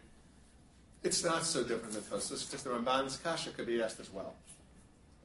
[1.03, 4.35] it's not so different than Tosus because the Ramban's kasha could be asked as well.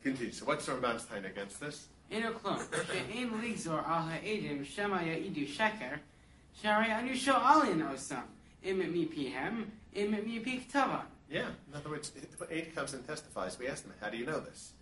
[0.03, 0.31] Continue.
[0.31, 1.87] So what's the Ramban's time against this?
[2.11, 2.57] אינו כלום,
[2.87, 5.95] שאין לגזור על העדים שמא יעידו שקר,
[6.53, 8.21] שהרי אנו שואלים אותם,
[8.63, 11.05] אם מפיהם, אם מפי כתבם.
[11.29, 11.47] Yeah.
[11.71, 14.39] In other words, if eight comes and testifies, we ask them, how do you know
[14.39, 14.73] this?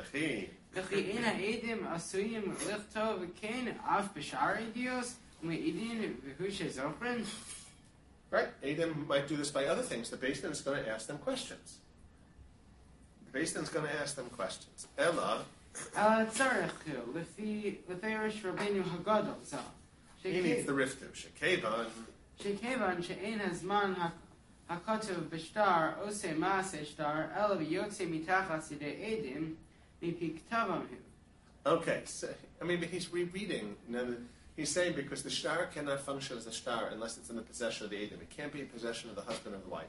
[0.00, 0.46] אחי.
[0.80, 5.06] אחי, הנה עדים עשויים לכתוב כן אף בשאר עדיות
[5.42, 7.22] מעידים והוא שזוכרן.
[8.30, 10.10] Right, Adam might do this by other things.
[10.10, 11.78] The Beis Din is going to ask them questions.
[13.24, 14.86] The Beis Din is going to ask them questions.
[14.98, 15.46] Ella.
[20.22, 21.10] he needs the riftim.
[21.14, 21.86] Shekavan.
[22.42, 23.96] Shekavan she'en hazman
[24.68, 29.54] הכותב בשטר ose מעשה שטר, אלא ויוצא mitachas ide עדים.
[31.66, 32.28] Okay, so,
[32.60, 33.76] I mean, but he's rereading.
[33.88, 34.14] You know,
[34.56, 37.84] he's saying because the star cannot function as a star unless it's in the possession
[37.84, 38.18] of the Adam.
[38.20, 39.88] It can't be in possession of the husband or the wife.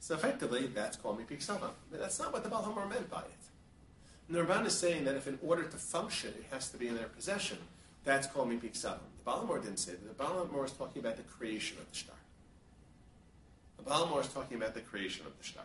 [0.00, 1.70] So effectively, that's called mipik sama.
[1.90, 4.32] But that's not what the Baal Hamor meant by it.
[4.32, 7.06] Ramban is saying that if in order to function, it has to be in their
[7.06, 7.58] possession,
[8.04, 9.00] that's called mipik sama.
[9.18, 10.06] The Baal Hamor didn't say that.
[10.06, 12.16] The Baal Hamor is talking about the creation of the star.
[13.78, 15.64] The Baal Hamor is talking about the creation of the star.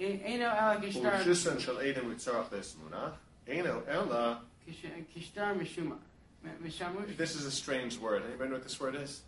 [0.00, 3.10] אינו אלא כשטר ושוסן של עדן וצורך לסמונח,
[3.46, 4.34] אינו אלא,
[4.66, 5.96] כש- כשטר משומר
[6.44, 8.22] מ- משמוש this is a strange word.
[8.22, 9.22] Anybody know what this word is?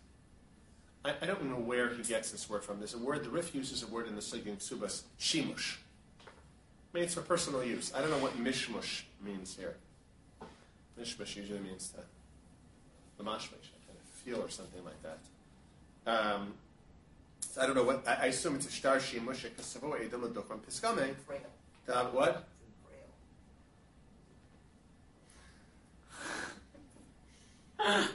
[1.05, 2.79] I, I don't know where he gets this word from.
[2.79, 5.77] There's a word, the Rif uses a word in the Sigin Subas, shimush.
[6.21, 7.87] I mean, it's for personal use.
[7.95, 8.91] I don't know what mishmush
[9.27, 9.75] means here.
[10.99, 12.03] Mishmush usually means the,
[13.17, 15.19] the mashmish, I kind of feel or something like that.
[16.15, 16.53] Um,
[17.54, 20.22] so I don't know what, I, I assume it's a shtar shimush, because savo edel
[20.22, 21.14] aducham piskame.
[21.24, 22.10] Braille.
[22.10, 22.48] What?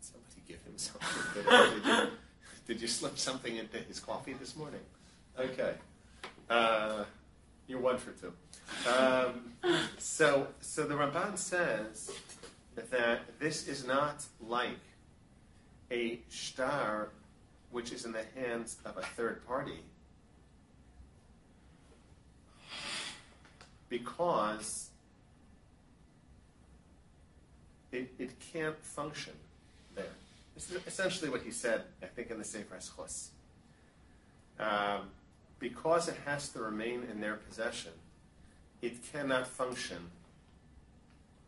[0.00, 1.44] Somebody give him something.
[1.44, 2.08] Did you,
[2.66, 4.80] did you slip something into his coffee this morning?
[5.38, 5.74] Okay.
[6.50, 7.04] Uh,
[7.68, 8.32] you're one for two.
[8.90, 9.52] Um,
[9.98, 12.10] so, so the Ramban says
[12.90, 14.80] that this is not like
[15.92, 17.10] a star
[17.74, 19.80] which is in the hands of a third party
[23.88, 24.90] because
[27.90, 29.32] it, it can't function
[29.96, 30.04] there.
[30.54, 33.30] This is essentially what he said, I think, in the Sefer Eschos.
[34.60, 35.08] Um,
[35.58, 37.90] because it has to remain in their possession,
[38.82, 40.10] it cannot function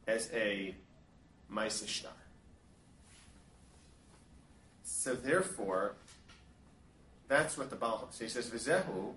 [0.09, 0.75] as a
[1.53, 2.11] Maisa Shtar.
[4.83, 5.95] So therefore,
[7.28, 9.14] that's what the Baal so he says, Vizehu,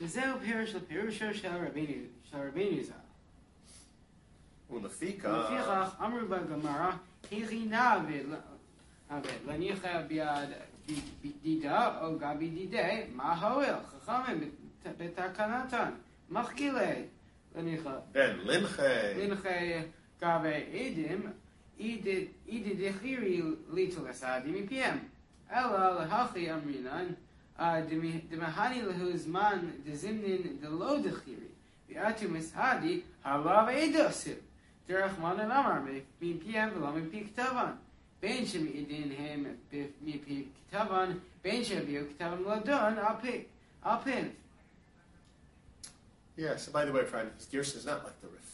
[0.00, 2.92] וזהו פירוש לפירושו של רבינו של רבינו ז"ל
[4.70, 6.90] Ulafika, ולפיכך אמרו בגמרא,
[7.32, 8.04] הכינה
[9.44, 10.48] ולניחה ביד
[11.42, 13.74] דידה או גבי דידי, מה הועיל?
[13.86, 14.50] חכמים
[14.98, 15.90] בתקנתן,
[16.30, 17.04] מחכילי
[17.56, 17.98] לניחה.
[18.14, 19.48] Ben Limche, לניחה
[20.20, 21.32] גבי עדים,
[22.48, 23.42] אידי דחירי
[23.72, 24.98] ליטל הסעדי מפיהם.
[25.52, 27.06] אלא להכי אמרינן,
[28.28, 31.46] דמהני להו זמן דזמנין דלא דחירי,
[31.88, 34.30] ואתו מסעדי, הרב עדוסו.
[34.88, 35.80] דרך מנן אמר,
[36.22, 37.72] מפיהם ולא מפי כתבן.
[38.20, 39.46] בין שמעידין הם
[40.02, 43.44] מפי כתבן, בין שהביאו כתבן לדון על פי-
[43.82, 44.24] על פיו.
[46.36, 48.48] Yeah, so by the way, friend, his Gersh is not like the Rif.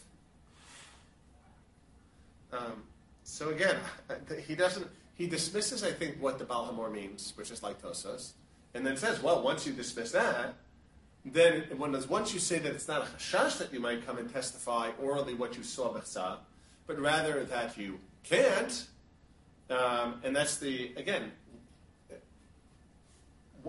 [2.53, 2.83] Um,
[3.25, 3.79] so again,
[4.47, 8.32] he doesn't, he dismisses, I think, what the Baal Hamor means, which is like Tosos,
[8.74, 10.56] and then says, well, once you dismiss that,
[11.24, 14.32] then when once you say that it's not a chashash that you might come and
[14.32, 16.38] testify orally what you saw b'chsa,
[16.86, 18.86] but rather that you can't,
[19.70, 21.32] um, and that's the, again,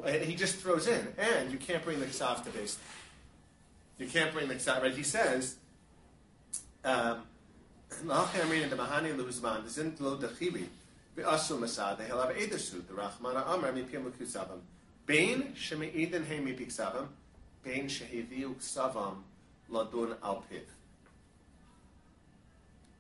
[0.05, 2.79] he just throws in, and you can't bring the ksav to base.
[3.99, 4.95] You can't bring the ksav, right?
[4.95, 5.57] He says,
[6.85, 7.23] um,
[11.17, 13.43] "L'achei amrin the mahani luzman zint lo dechili v'asu masad he'll have edersut the rachmana
[13.55, 14.61] amar mipim l'kusavim
[15.07, 17.09] bein sheme'idin he mipiksavim
[17.65, 19.23] bein sheheviu ksavam
[19.71, 20.63] ladun al piv."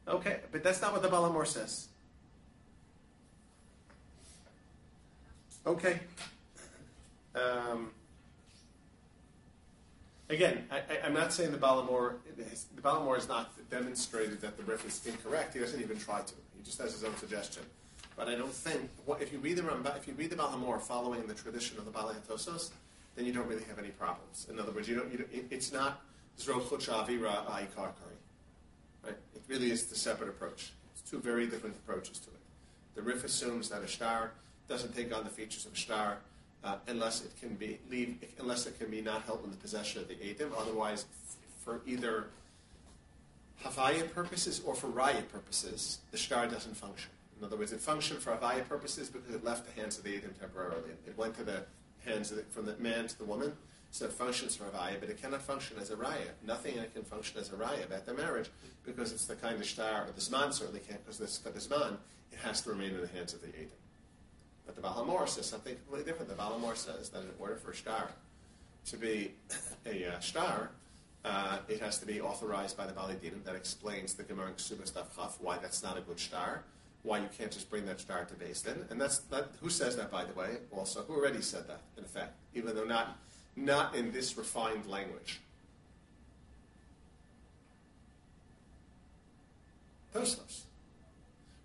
[0.08, 1.88] Okay, but that's not what the Balamor says.
[5.66, 5.98] Okay.
[7.34, 7.90] Um,
[10.30, 14.86] again, I, I'm not saying the Balamor, the Balamor has not demonstrated that the riff
[14.86, 15.54] is incorrect.
[15.54, 16.34] He doesn't even try to.
[16.56, 17.64] He just has his own suggestion.
[18.16, 20.80] But I don't think what, if you read the Ramba, if you read the Balamor
[20.80, 22.70] following the tradition of the Balei Tosos,
[23.14, 24.46] then you don't really have any problems.
[24.50, 25.10] In other words, you don't.
[25.12, 26.00] You don't it, it's not
[26.38, 28.16] Zrochot Shavira Aikar Kari.
[29.06, 30.72] It really is the separate approach.
[30.92, 32.36] It's two very different approaches to it.
[32.94, 34.32] The Rif assumes that a star
[34.68, 36.18] doesn't take on the features of a star
[36.64, 40.00] uh, unless it can be leave, unless it can be not held in the possession
[40.00, 40.50] of the Adim.
[40.58, 41.04] Otherwise,
[41.64, 42.26] for either
[43.62, 47.10] Havaya purposes or for Raya purposes, the star doesn't function.
[47.38, 50.10] In other words, it functioned for Havaya purposes because it left the hands of the
[50.10, 50.90] Adim temporarily.
[51.06, 51.64] It went to the
[52.04, 53.52] hands of the, from the man to the woman,
[53.90, 56.28] so it functions for Havaya, but it cannot function as a Raya.
[56.46, 58.48] Nothing can function as a Raya about the marriage
[58.84, 61.96] because it's the kind of star, or the Zman certainly can't, because this, the Zman,
[62.32, 63.68] it has to remain in the hands of the Adim.
[64.64, 66.28] But the Baal HaMaor says something completely different.
[66.28, 68.08] The Baal HaMaor says that in order for a star
[68.86, 69.32] to be
[69.86, 70.70] a uh, star,
[71.24, 73.44] uh, it has to be authorized by the Bali Dinim.
[73.44, 76.62] That explains the Gemara Ksubas Chaf, why that's not a good star,
[77.06, 78.84] why you can't just bring that star to Din.
[78.90, 82.04] And that's that, who says that, by the way, also, who already said that, in
[82.04, 83.18] effect, even though not,
[83.54, 85.40] not in this refined language.
[90.12, 90.62] Tosfos.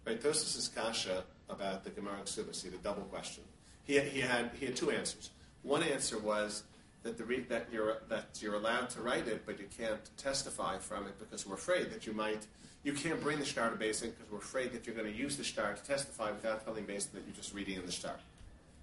[0.05, 3.43] Right, Tosfos is kasha about the Gemara Ksubas, see the double question.
[3.83, 5.31] He, he, had, he had two answers.
[5.63, 6.63] One answer was
[7.03, 11.07] that, the that, you're, that you're allowed to write it, but you can't testify from
[11.07, 12.45] it because we're afraid that you might,
[12.83, 15.15] you can't bring the star to Beis Din because we're afraid that you're going to
[15.17, 17.91] use the star to testify without telling Beis Din that you're just reading in the
[17.91, 18.15] star.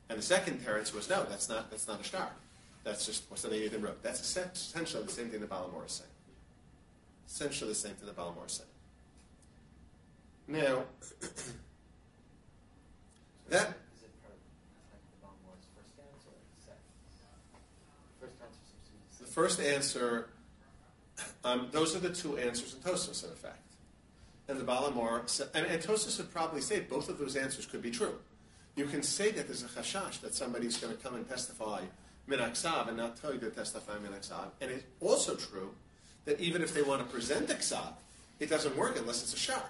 [0.08, 2.30] And the second teretz was, no, that's not, that's not a star.
[2.84, 4.02] That's just something you wrote.
[4.02, 6.10] That's essentially the same thing the Baal HaMaor is saying.
[7.28, 8.70] Essentially the same thing the Baal HaMaor is saying.
[10.64, 10.84] Now,
[13.50, 16.92] That- Is it part of like the first answer or the second?
[18.20, 19.34] First answer seems to be the The same.
[19.34, 20.28] first answer,
[21.44, 23.58] um, those are the two answers in Tosfos, in effect.
[24.48, 27.82] And the Baal HaMaor, and, and Tosfos would probably say both of those answers could
[27.82, 28.14] be true.
[28.76, 31.82] You can say that there's a chashash that somebody's going to come and testify
[32.26, 34.50] min aksav and not tell you to testify min aksav.
[34.60, 35.74] And it's also true
[36.24, 37.92] that even if they want to present aksav,
[38.38, 39.64] it doesn't work unless it's a shar,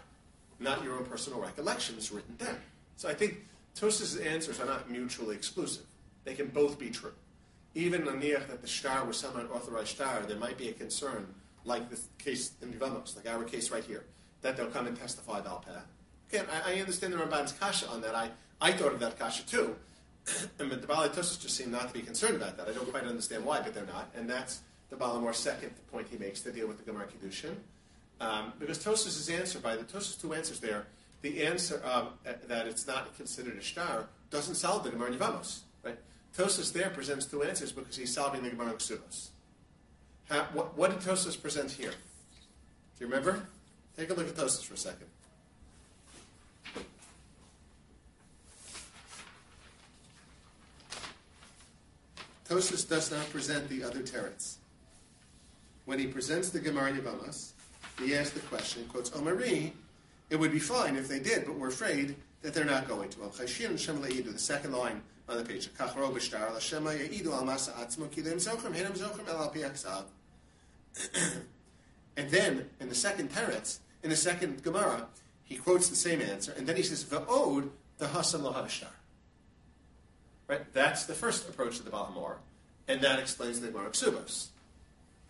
[0.60, 2.58] not your own personal recollections written down.
[2.96, 3.38] So I think
[3.74, 5.84] Tosfos' answers are not mutually exclusive.
[6.24, 7.14] They can both be true.
[7.74, 11.32] Even naniach that the star was some unauthorized star, there might be a concern,
[11.64, 14.04] like the case in Yevamos, like our case right here,
[14.42, 15.72] that they'll come and testify about Peh.
[16.30, 18.14] Again, I, I understand the Ramban's kasha on that.
[18.14, 19.76] I, I thought of that kasha too.
[20.58, 22.68] and the Balai Tosfos just seem not to be concerned about that.
[22.68, 24.10] I don't quite understand why, but they're not.
[24.16, 27.54] And that's the Baal HaMaor's second point he makes to deal with the Gemara Kiddushin.
[28.20, 30.86] Um, because Tosfos' answer, by the Tosfos' two answers there,
[31.22, 32.08] the answer um,
[32.46, 35.60] that it's not considered a star doesn't solve the Gemara Yevamos.
[35.84, 35.98] Right?
[36.36, 39.28] Tosfos there presents two answers because he's solving the Gemara Ksubos.
[40.52, 41.90] What, what did Tosfos present here?
[41.90, 43.46] Do you remember?
[43.98, 45.08] Take a look at Tosfos for a second.
[52.48, 54.58] Tosfos does not present the other teretz.
[55.84, 57.50] When he presents the Gemara Yevamos,
[57.98, 59.72] he asks the question, quotes, oh, Omari,
[60.30, 63.18] it would be fine if they did, but we're afraid that they're not going to.
[63.18, 65.70] The second line on the page.
[72.18, 75.06] And then, in the second teretz, in the second Gemara,
[75.44, 78.92] he quotes the same answer, and then he says, V'od, the Hasam lo havashtar.
[80.46, 80.72] Right?
[80.72, 82.36] That's the first approach to the Baal HaMaor,
[82.86, 84.48] and that explains the Gemara Ksubos.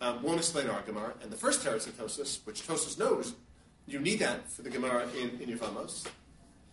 [0.01, 1.99] Um, won't explain our Gemara, and the first teretz of
[2.45, 3.33] which Tosfos knows,
[3.85, 6.07] you need that for the Gemara in, in Yevamos.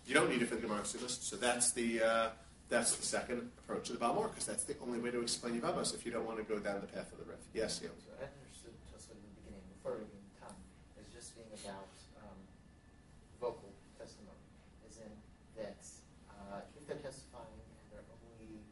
[0.06, 2.28] You don't need it for the Gemara Ksubos, so that's the, uh,
[2.68, 5.61] that's the second approach to the Baal HaMaor, because that's the only way to explain
[5.61, 7.38] Yevamos if you don't want to go down the path of the Rif.
[7.54, 7.90] Yes, Yom.
[7.98, 10.54] So I understood Tosfot in the beginning, before reading Tam,
[11.02, 11.90] as just being about
[12.22, 12.38] um,
[13.40, 14.46] vocal testimony,
[14.87, 15.11] as in
[15.59, 15.82] that
[16.30, 18.62] uh, if they're testifying and their only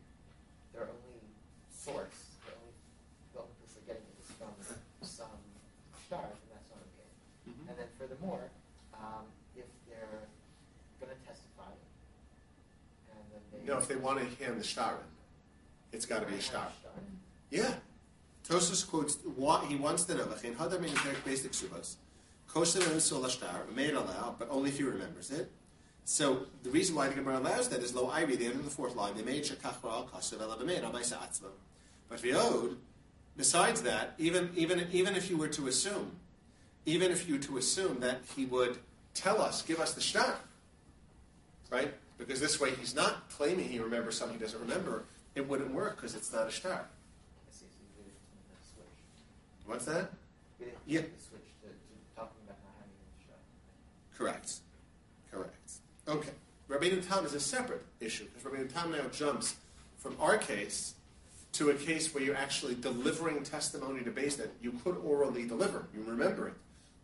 [0.70, 1.22] their only
[1.70, 2.74] source, the only
[3.34, 4.54] the only place they're getting it is from
[5.02, 5.38] some
[6.06, 7.10] star, then that's not okay.
[7.46, 7.70] Mhm.
[7.70, 8.50] And then furthermore,
[8.94, 10.26] um, if they're
[10.98, 11.70] going to testify,
[13.64, 16.40] they No, if they want to hand the star in, it's got to be a
[16.40, 16.68] star.
[17.50, 17.74] Yeah.
[18.48, 19.18] Tosfos quotes,
[19.68, 21.96] he wants to know, "V'chein hadar min perek basic subas,
[22.46, 25.50] kosher and sol ashtar, it allow, but only if he remembers it.
[26.04, 28.70] So the reason why the Gemara allows that is lo ivy, the end of the
[28.70, 31.48] fourth line, they made shekach al kasev ela b'mein abaysa atzmo.
[32.10, 32.76] But v'yod,
[33.36, 36.16] besides that, even, even, even if you were to assume,
[36.84, 38.76] even if you were to assume that he would
[39.14, 40.36] tell us, give us the star,
[41.70, 41.94] right?
[42.18, 45.04] Because this way he's not claiming he remembers something he doesn't remember,
[45.34, 46.72] it wouldn't work because it's not a star.
[46.72, 49.66] I see, so you did it to switch.
[49.66, 50.10] What's that?
[50.86, 51.00] Yeah.
[51.00, 51.74] switch to, to
[52.14, 52.92] talking about not having
[53.26, 53.34] show.
[54.16, 54.54] Correct.
[55.30, 55.72] Correct.
[56.06, 56.32] Okay.
[56.68, 59.56] Rabbeinu Tam is a separate issue because Rabbeinu Tam now jumps
[59.98, 60.94] from our case
[61.52, 65.86] to a case where you're actually delivering testimony to base that you could orally deliver.
[65.94, 66.54] You remember it.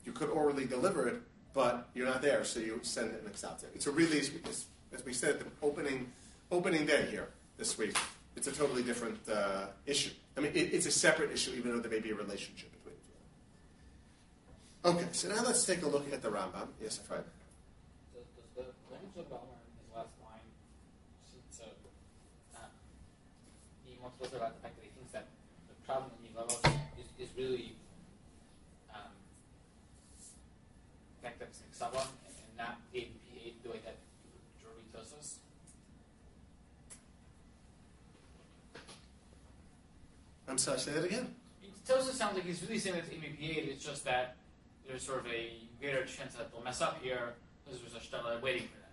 [0.04, 1.22] You could orally deliver it,
[1.54, 3.70] but you're not there, so you send it out there.
[3.74, 4.20] It's a really,
[4.92, 6.10] as we said at the opening
[6.50, 7.96] opening day here this week,
[8.36, 10.10] it's a totally different uh, issue.
[10.36, 12.94] I mean, it, it's a separate issue, even though there may be a relationship between
[14.82, 14.96] the two.
[14.96, 16.68] Okay, so now let's take a look at the Rambam.
[16.82, 17.24] Yes, Fred.
[18.14, 18.24] Does,
[18.56, 20.48] does the language of Baal HaMaor in his last line,
[21.50, 21.64] so,
[22.56, 22.58] uh,
[23.84, 25.26] he wants to about the fact that he thinks that
[25.68, 26.64] the problem in Yevamos
[26.98, 27.76] is, is really
[28.94, 29.12] um,
[31.14, 33.30] the fact that it's Niksava and, and not the ABP
[33.62, 33.96] the way that
[34.62, 35.36] Jordi tells us.
[40.50, 41.32] I'm sorry, say that again.
[41.62, 44.34] It also sounds like he's really saying that it's ABP it's just that
[44.86, 47.34] there's sort of a greater chance that they'll mess up here
[47.64, 48.90] because there's a Stella waiting for them.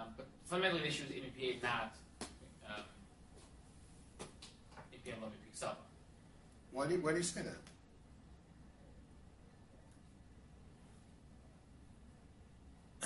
[0.00, 1.94] Um, but fundamentally, the issue is MEPA, not
[2.66, 2.82] um,
[4.94, 5.84] EPM Lummi picks up.
[6.70, 7.58] Why do you, why do you say that?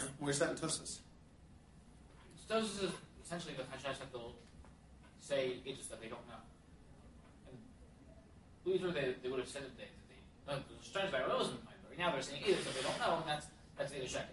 [0.20, 0.98] Where's that in Tosfos?
[2.48, 2.92] So this is
[3.24, 4.36] essentially the Hashash that they'll
[5.18, 6.36] say ages that they don't know.
[8.66, 10.08] And Luther, they, they would have said that they, that
[10.48, 13.16] they uh, the strange by wasn't right now they're saying ages that they don't know,
[13.16, 13.46] and that's
[13.78, 14.32] that's the essentially.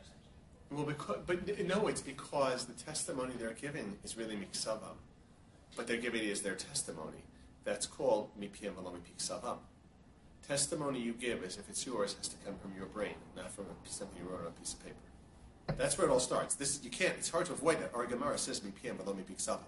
[0.72, 4.98] Well, because, but no, it's because the testimony they're giving is really miksavam.
[5.76, 7.24] but they're giving is their testimony.
[7.64, 9.58] That's called mipiem v'lo mipiksavam.
[10.48, 13.66] Testimony you give, as if it's yours, has to come from your brain, not from
[13.86, 15.78] something you wrote on a piece of paper.
[15.78, 16.56] That's where it all starts.
[16.56, 17.14] This you can't.
[17.18, 17.92] It's hard to avoid that.
[17.94, 19.60] Our Gemara says mipiem v'lo mipiksavam.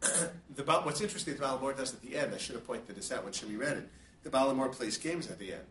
[0.56, 2.34] the what's interesting, the Baal HaMaor does at the end.
[2.34, 3.88] I should have pointed this out when Shimi read it.
[4.22, 5.66] The Baal HaMaor plays games at the end.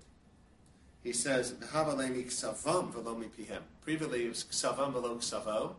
[1.04, 5.76] He says, "Havalemi ksavam v'lo mipihem." Previously, it was ksavam v'lo ksavo,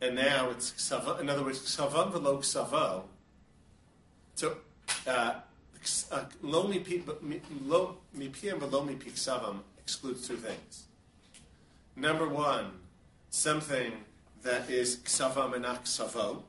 [0.00, 1.20] and now it's ksavam.
[1.20, 3.04] In other words, ksavam v'lo ksavo.
[4.34, 4.56] So,
[5.06, 5.34] uh,
[6.10, 7.04] uh, lo mipihem
[8.14, 10.84] v'lo excludes two things.
[11.96, 12.72] Number one,
[13.30, 13.92] something
[14.42, 16.42] that is ksavam and not ksavo,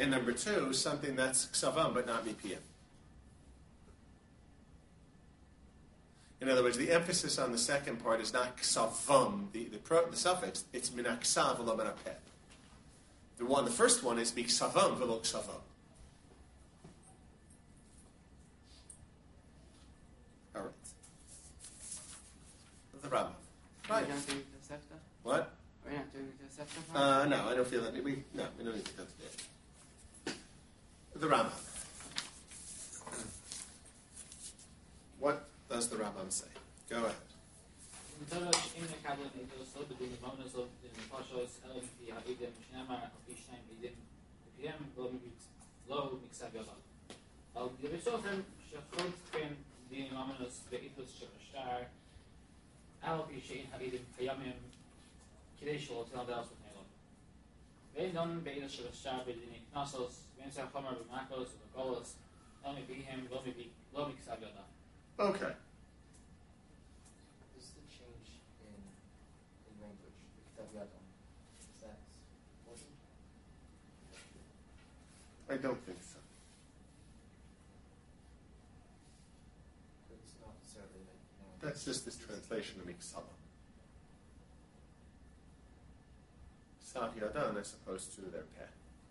[0.00, 2.58] and number two, something that's ksavam but not mipihem.
[6.40, 10.06] In other words, the emphasis on the second part is not ksavam, the, the, pro,
[10.06, 11.94] the suffix, it's minaksav v'lo.
[13.36, 15.60] The one, the first one is miksavam v'lo ksavam.
[20.56, 20.70] All right.
[23.02, 23.32] The Rambam.
[23.90, 24.08] Right.
[24.08, 24.32] We're the
[24.74, 24.96] Tosefta?
[25.24, 25.52] What?
[25.84, 26.94] We're not doing the Tosefta?
[26.94, 27.92] Uh, no, I don't feel that.
[28.02, 29.49] We, no, we don't need to go today
[31.19, 31.51] The Rambam.
[35.19, 36.47] What does the Rambam say?
[36.89, 37.15] Go ahead.
[38.21, 40.65] מצב שאין מקבל את הסוד בדין במונוס או
[40.97, 43.95] בפשוס אלא מפי העידם שנאמר על פי שניים בעידם
[44.47, 44.79] בפיהם
[45.87, 46.73] לא מקסב יובל.
[47.55, 49.53] אבל לבסופם שחוץ כן
[49.89, 51.83] דין ממונוס באיתוס של השטר
[53.01, 54.53] על פי שאין העידם קיימים
[55.59, 56.53] כדי שלא תנדל לעשות
[57.93, 58.05] נעלם.
[58.05, 62.17] ואין דון באיתוס של השטר בדיני קנסוס ואין זה החומר במקוס ובגולוס
[62.63, 63.27] לא מפיהם
[63.93, 64.61] לא מקסב יובל.
[65.17, 65.53] Okay.
[67.57, 68.29] Is the change
[68.67, 68.75] in,
[69.69, 71.05] in language, Kitav Yadam,
[71.57, 71.97] is that
[72.59, 72.91] important?
[75.49, 76.19] I don't think so.
[80.09, 81.55] But it's not necessarily like, you know.
[81.63, 83.31] That's just this translation of Miksaba.
[86.92, 88.66] Sav Yadan as opposed to their peh.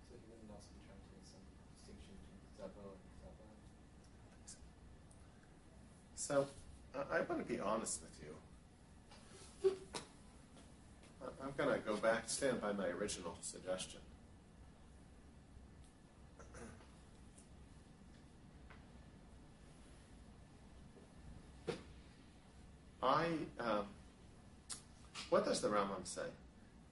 [0.10, 1.40] So he wouldn't also be trying to make some
[1.80, 3.48] distinction between Kitabo and Kitabo.
[6.16, 6.48] So,
[6.94, 8.36] I, I want to be honest with you.
[11.24, 14.02] I- I'm going to go back, stand by my original suggestion.
[23.02, 23.28] I,
[23.60, 23.86] um,
[25.30, 26.24] what does the Rambam say?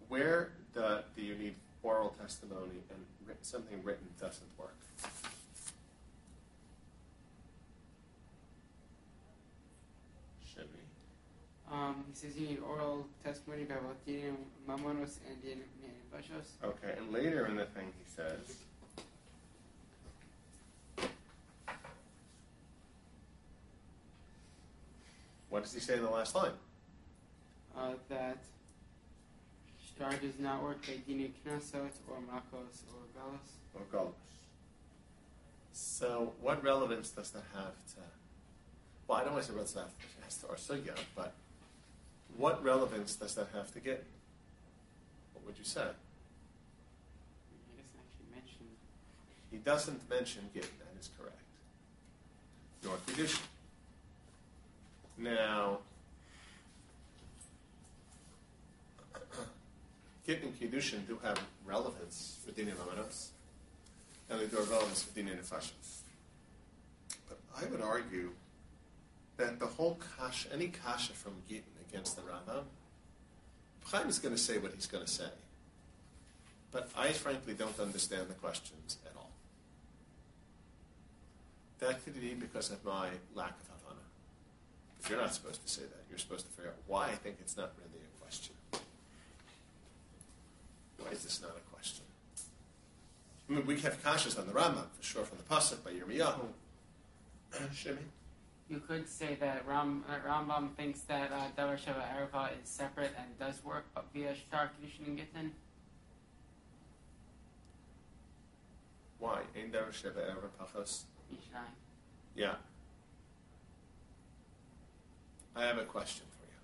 [0.08, 4.76] Where the, do you need oral testimony and writ- something written doesn't work?
[10.54, 10.68] Shimmy.
[11.72, 14.38] Um, he says you need oral testimony by both Din
[14.70, 15.62] Mamonos and Din
[16.14, 16.64] Bashos.
[16.64, 18.58] Okay, and later in the thing he says,
[25.50, 26.52] what does he say in the last line?
[27.76, 28.38] Uh, that
[29.98, 33.50] Star does not work by Din Knasot or Makos or Galos.
[33.74, 34.14] Or Golos.
[35.74, 38.02] So, what relevance does that have to?
[39.08, 39.90] Well, I don't want to say relevance that
[40.24, 41.34] has to Arsugya, but
[42.38, 44.06] what relevance does that have to get?
[45.34, 45.88] What would you say?
[47.50, 48.68] He doesn't actually mention.
[49.50, 51.42] He doesn't mention Git, that is correct.
[52.84, 53.42] Nor Kedusha.
[55.18, 55.80] Now,
[60.28, 63.30] Git and Kiddushin do have relevance for Dinim Amanos,
[64.30, 65.72] and they do have relevance for Dinim Nefashim.
[67.30, 68.32] But I would argue
[69.38, 72.64] that the whole kasha, any kasha from Gittin against the Rambam,
[73.86, 75.30] Chaim is going to say what he's going to say.
[76.74, 79.32] But I frankly don't understand the questions at all.
[81.80, 84.02] That could be because of my lack of Havana.
[85.00, 87.38] If you're not supposed to say that, you're supposed to figure out why I think
[87.40, 88.07] it's not really.
[91.00, 92.06] Why is this not a question?
[93.50, 96.48] I mean, we have kashas on the Rambam, for sure, from the Pasuk by Yirmiyahu.
[97.74, 97.98] Shimi?
[98.70, 103.12] You could say that Ram, uh, Rambam thinks that uh, Davar Sheva Erva is separate
[103.18, 105.52] and does work but via Shtar Kiddushin and Gittin.
[109.20, 109.40] Why?
[109.56, 111.04] Ein Davar Sheva Ever Pachos?
[111.32, 111.64] Mishnah.
[112.36, 112.56] Yeah.
[115.56, 116.60] I have a question for you.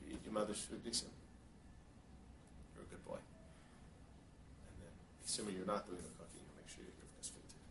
[0.00, 1.10] Did you eat your mother's food decent?
[2.76, 3.16] You're a good boy.
[3.16, 4.92] And then,
[5.24, 7.64] assuming you're not doing the cooking, you make sure you give this food too.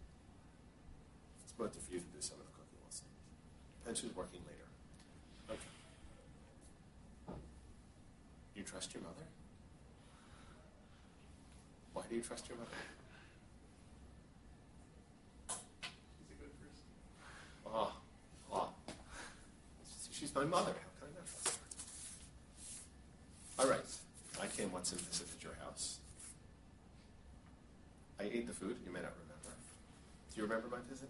[1.45, 3.05] It's better for you to do some of the cooking also.
[3.86, 4.66] Depends who's working later.
[5.53, 5.70] Okay.
[8.58, 9.30] You trust your mother?
[11.93, 12.74] Why do you trust your mother?
[15.45, 16.89] She's a good person.
[17.70, 17.93] Oh,
[18.51, 18.74] oh.
[20.10, 20.74] She's my mother.
[20.74, 21.68] How can I not trust her?
[23.60, 23.80] All right.
[24.39, 25.99] I came once and visited your house.
[28.20, 28.78] I ate the food.
[28.84, 29.53] You may not remember.
[30.34, 31.10] Do you remember my visit?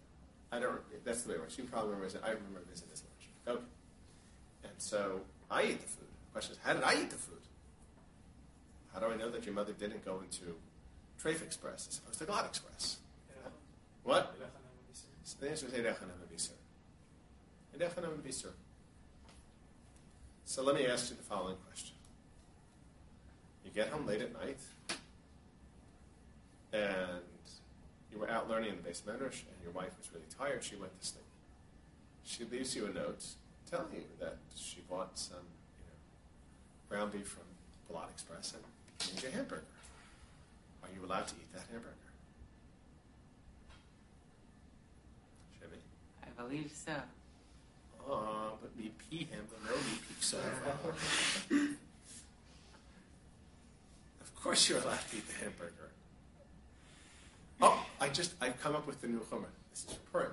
[0.51, 0.81] I don't.
[1.05, 1.57] That's the way it works.
[1.57, 2.19] You probably remember.
[2.23, 3.55] I remember visiting as much.
[3.55, 3.65] Okay.
[4.63, 6.07] And so I ate the food.
[6.27, 7.41] The question is, how did I eat the food?
[8.93, 10.55] How do I know that your mother didn't go into
[11.21, 12.97] Trafe Express as opposed to Glad Express?
[14.03, 14.35] What?
[15.23, 16.51] So the answer is Erechanam Abisur.
[17.77, 18.51] Erechanam Abisur.
[20.45, 21.96] So let me ask you the following question.
[23.67, 24.59] You get home late at night,
[26.71, 27.21] and
[28.09, 30.63] you were out learning in the base medrash, and your wife was really tired.
[30.63, 31.25] She went to sleep.
[32.23, 33.25] She leaves you a note
[33.69, 35.43] telling you that she bought some,
[35.77, 37.43] you know, ground beef from
[37.89, 38.63] Pilat Express and
[39.13, 39.63] made you a hamburger.
[40.83, 41.93] Are you allowed to eat that hamburger?
[45.59, 45.79] Shimmy?
[46.23, 46.93] I believe so.
[48.09, 50.37] Oh, but me pee him, but no me pee so.
[54.37, 55.73] of course you're allowed to eat the hamburger.
[57.59, 59.45] Oh, I just, I've come up with the new chumrah.
[59.71, 60.31] This is Purim.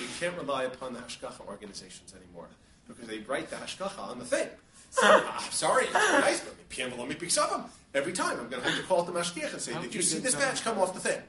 [0.00, 2.48] We can't rely upon the hashgacha organizations anymore
[2.88, 4.48] because they write the hashgacha on the thing.
[4.90, 7.66] So, ah, sorry, it's nice, but me pee him, but me pee some.
[7.94, 10.18] Every time I'm going to have to call the mashgiach and say, did you see
[10.18, 11.20] this do batch come off the thing?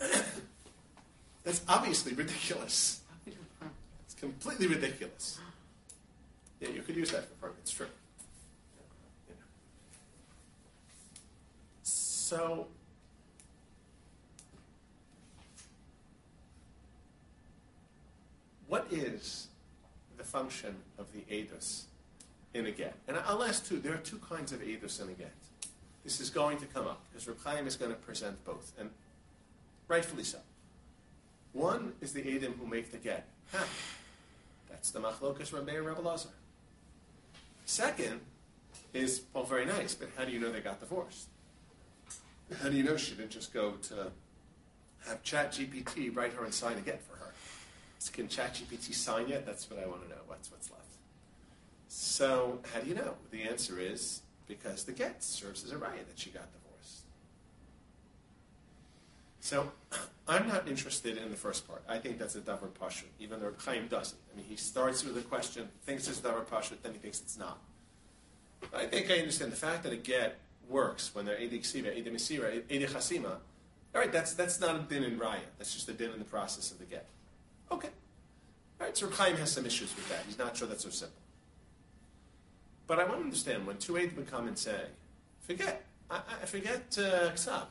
[1.44, 3.00] That's obviously ridiculous.
[4.04, 5.38] It's completely ridiculous.
[6.60, 7.54] Yeah, you could use that for Purim.
[7.62, 7.86] It's true.
[9.28, 9.34] Yeah.
[12.28, 12.66] So,
[18.66, 19.46] what is
[20.18, 21.84] the function of the edus
[22.52, 22.96] in a get?
[23.08, 23.78] And I'll ask two.
[23.78, 25.32] There are two kinds of edus in a get.
[26.04, 28.90] This is going to come up because Reb Chaim is going to present both, and
[29.88, 30.40] rightfully so.
[31.54, 33.68] One is the edim who make the get happen.
[34.68, 36.28] That's the machlokas Rabbi and Rebbe Lazar.
[37.64, 38.20] Second
[38.92, 41.28] is, well, very nice, but how do you know they got divorced?
[42.62, 44.10] How do you know she didn't just go to
[45.06, 47.32] have ChatGPT write her and sign a get for her?
[47.98, 49.44] So can Chat GPT sign yet?
[49.44, 50.22] That's what I want to know.
[50.26, 50.84] What's what's left?
[51.88, 53.14] So how do you know?
[53.30, 57.02] The answer is because the get serves as a riot that she got divorced.
[59.40, 59.72] So
[60.28, 61.82] I'm not interested in the first part.
[61.88, 64.18] I think that's a davar pashut, even though Chaim doesn't.
[64.32, 67.38] I mean, he starts with a question, thinks it's davar pashut, then he thinks it's
[67.38, 67.58] not.
[68.60, 70.38] But I think I understand the fact that a get
[70.68, 73.36] works when they're edi ksiva, edi mesira, edi chasima.
[73.94, 75.40] All right, that's that's not a din in raya.
[75.58, 77.06] That's just a din in the process of the get.
[77.70, 77.88] Okay.
[78.80, 80.24] All right, so Chaim has some issues with that.
[80.26, 81.20] He's not sure that's so simple.
[82.86, 84.80] But I want to understand when two Eidim come and say,
[85.40, 87.66] forget, I, I forget uh, Ksab.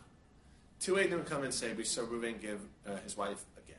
[0.79, 3.77] Two Eidim come and say, we saw Reuven give uh, his wife a get.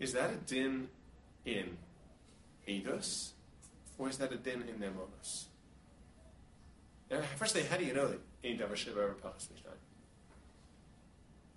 [0.00, 0.88] Is that a din
[1.44, 1.76] in
[2.66, 3.30] Eidos,
[3.98, 5.44] or is that a din in Nemonos?
[7.10, 9.70] Now, firstly, how do you know that Ein Davar Shiva ever Pachas Mishnah?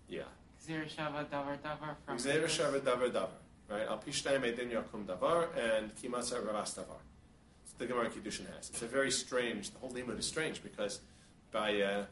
[0.07, 0.23] Yeah.
[0.63, 2.59] Zir Shava Davar Davar from Xavier Eidos.
[2.59, 3.29] Shavar Davar Davar.
[3.67, 3.87] Right?
[3.87, 7.01] Al Pishtayim Edin Yakum Davar and Kimatza Ravas Davar.
[7.63, 8.69] It's the Gemara Kiddushin has.
[8.69, 10.99] It's a very strange, the whole limud is strange because
[11.51, 12.05] by, uh,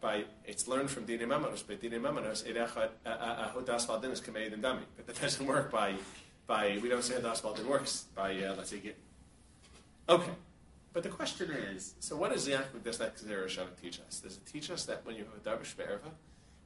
[0.00, 4.62] by it's learned from Dine Mamanos, but Dine Mamanos, Erechad Hodas Valdin is Kameid and
[4.62, 4.82] Dami.
[4.96, 5.94] But that doesn't work by,
[6.46, 8.98] by we don't say Hodas Valdin works by, uh, let's say, get.
[10.08, 10.32] Okay.
[10.92, 14.20] But the question is, so what does Yaakov does that Shana teach us?
[14.20, 16.10] Does it teach us that when you have a Darvish Be'erva,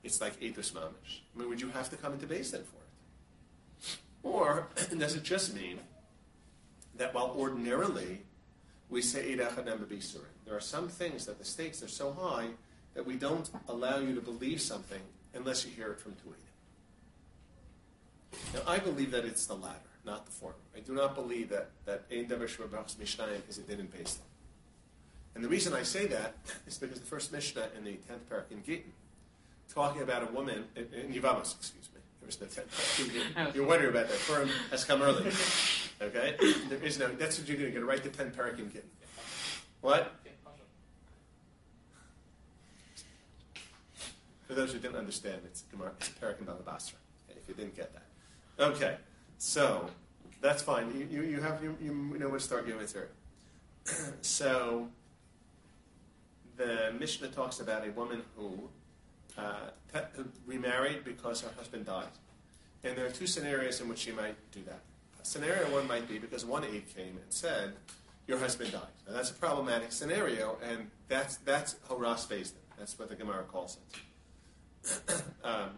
[0.03, 1.21] it's like Eitus Mamish?
[1.35, 3.99] I mean, would you have to come into base then for it?
[4.23, 4.67] Or
[4.99, 5.79] does it just mean
[6.97, 8.23] that while ordinarily
[8.91, 12.49] we say Eidachadem B'Bisurim, there are some things that the stakes are so high
[12.95, 15.03] that we don't allow you to believe something
[15.35, 16.47] unless you hear it from Tuidim.
[18.55, 20.57] Now, I believe that it's the latter, not the former.
[20.75, 24.23] I do not believe that that Ein Shvabach's Mishnayim is a din in Pesach.
[25.35, 26.35] And the reason I say that
[26.67, 28.83] is because the first Mishnah in the 10th parak in
[29.73, 33.55] talking about a woman, in, in Yevamos, excuse me, there was no 10th parak.
[33.55, 34.19] You're wondering about that.
[34.21, 35.31] Purim has come early.
[36.01, 36.37] Okay?
[36.69, 38.71] There is no, that's what you're going to get, right the 10th parak in.
[39.83, 40.13] What?
[44.47, 46.95] For those who didn't understand, it's Gemara, it's Parak and Balabasra.
[47.29, 48.97] Okay, if you didn't get that, okay.
[49.39, 49.89] So
[50.41, 50.93] that's fine.
[50.97, 53.11] You, you, you have you, you know where to start your material.
[54.23, 54.89] so
[56.57, 58.69] the Mishnah talks about a woman who,
[59.39, 59.71] uh,
[60.47, 62.09] remarried because her husband died,
[62.85, 64.81] and there are two scenarios in which she might do that.
[65.23, 67.75] Scenario one might be because one aide came and said,
[68.27, 72.55] "Your husband died." Now that's a problematic scenario, and that's that's horas based.
[72.79, 75.23] That's what the Gemara calls it.
[75.45, 75.71] um,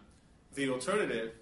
[0.53, 1.33] the alternative,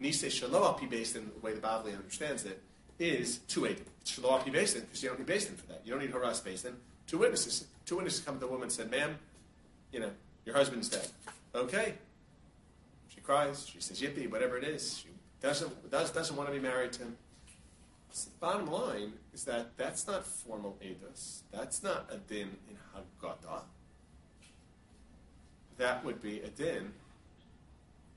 [0.00, 2.62] Nisei Shaloah Pi based in the way the Bavli understands it,
[2.98, 3.64] is two.
[3.64, 5.82] It's Shaloah Pi based because you don't need based for that.
[5.84, 6.66] You don't need Haras based
[7.06, 7.66] Two witnesses.
[7.84, 9.18] Two witnesses come to the woman and said, "Ma'am,
[9.92, 10.10] you know
[10.44, 11.08] your husband's dead."
[11.54, 11.94] Okay.
[13.08, 13.66] She cries.
[13.68, 15.08] She says, "Yippee!" Whatever it is, she
[15.40, 17.16] doesn't does, doesn't want to be married to him.
[18.10, 21.42] So the bottom line is that that's not formal edus.
[21.52, 23.62] That's not a din in Haggadah.
[25.76, 26.94] That would be a din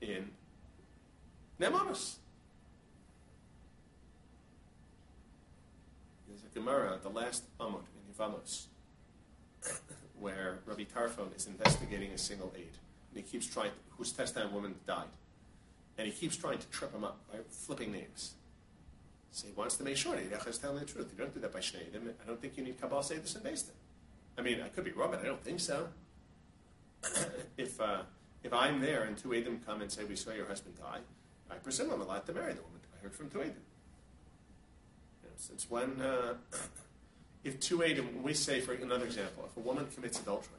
[0.00, 0.30] in
[1.60, 2.16] Nemanos.
[6.26, 8.64] There's a Gemara, the last Amot in Yevamos,
[10.18, 12.78] where Rabbi Tarfon is investigating a single aide.
[13.14, 15.04] And he keeps trying, to, whose testimony woman died.
[15.98, 18.34] And he keeps trying to trip him up by flipping names.
[19.32, 21.08] So he wants to make sure that Yachar telling the truth.
[21.12, 22.08] You don't do that by Shneidim.
[22.22, 23.64] I don't think you need Kabbalah Seidus and Beis
[24.38, 25.88] I mean, I could be wrong, but I don't think so.
[27.58, 28.02] if uh,
[28.42, 31.00] if I'm there and two Edom come and say, We saw your husband die,
[31.50, 32.80] I presume I'm allowed to marry the woman.
[32.98, 33.54] I heard from two Edom.
[35.22, 36.34] You know, since when, uh,
[37.44, 40.52] if two Edom, we say, for another example, if a woman commits adultery,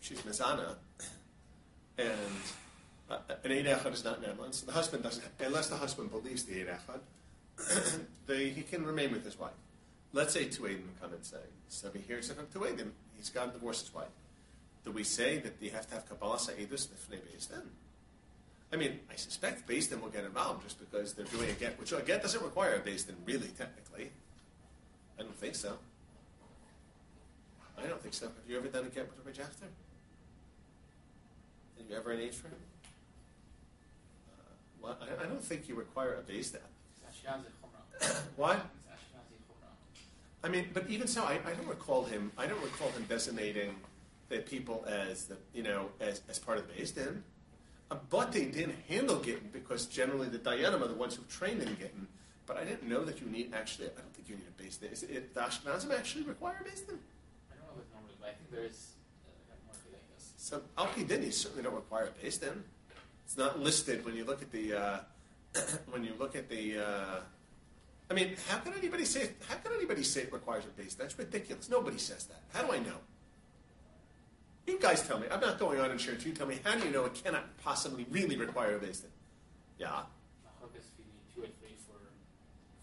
[0.00, 0.74] she's Mizana,
[1.98, 2.10] and
[3.10, 6.44] uh, an Eid Echad is not Neman, so the husband doesn't, unless the husband believes
[6.44, 6.68] the Eid
[8.28, 9.52] Echad, he can remain with his wife.
[10.12, 11.36] Let's say two Edom come and say,
[11.68, 14.08] so he hears it from two Edom, he's got to divorce his wife
[14.86, 17.68] do we say that you have to have Kabbalah Sa'idus Bifnei Beis Din?
[18.72, 21.78] I mean, I suspect Beis Din will get involved just because they're doing a get,
[21.78, 24.10] which a get doesn't require a Beis Din, really, technically.
[25.18, 25.78] I don't think so.
[27.78, 28.26] I don't think so.
[28.26, 29.66] Have you ever done a get with a Rich after?
[31.78, 32.54] Have you ever an age for him?
[34.28, 34.42] Uh,
[34.82, 36.60] well, I, I, don't think you require a Beis Din.
[38.36, 38.66] what?
[40.42, 42.32] I mean, but even so, I, I don't recall him.
[42.36, 43.74] I don't recall him designating
[44.28, 46.74] the people as the you know as, as part of the
[47.90, 51.62] Uh, but they didn't handle Gittin because generally the Dayanim are the ones who trained
[51.62, 52.08] in Gittin.
[52.46, 53.86] But I didn't know that you need actually.
[53.86, 54.90] I don't think you need a Beis Din.
[54.92, 56.98] Is it, the Ashkenazim actually require a Beis Din?
[57.50, 58.92] I don't know if normally, but I think there is
[59.26, 59.74] uh,
[60.36, 62.62] So Al Din, certainly don't require a Beis Din.
[63.24, 64.98] It's not listed when you look at the uh,
[65.90, 66.78] when you look at the.
[66.78, 67.20] Uh,
[68.08, 69.30] I mean, how can anybody say?
[69.48, 70.88] How can anybody say it requires a Din?
[70.96, 71.68] That's ridiculous.
[71.68, 72.42] Nobody says that.
[72.52, 72.98] How do I know?
[74.66, 75.26] You guys tell me.
[75.30, 76.26] I'm not going on insurance.
[76.26, 76.58] You tell me.
[76.64, 79.10] How do you know it cannot possibly really require a Beis Din?
[79.78, 80.02] Yeah.
[81.34, 82.00] two or three for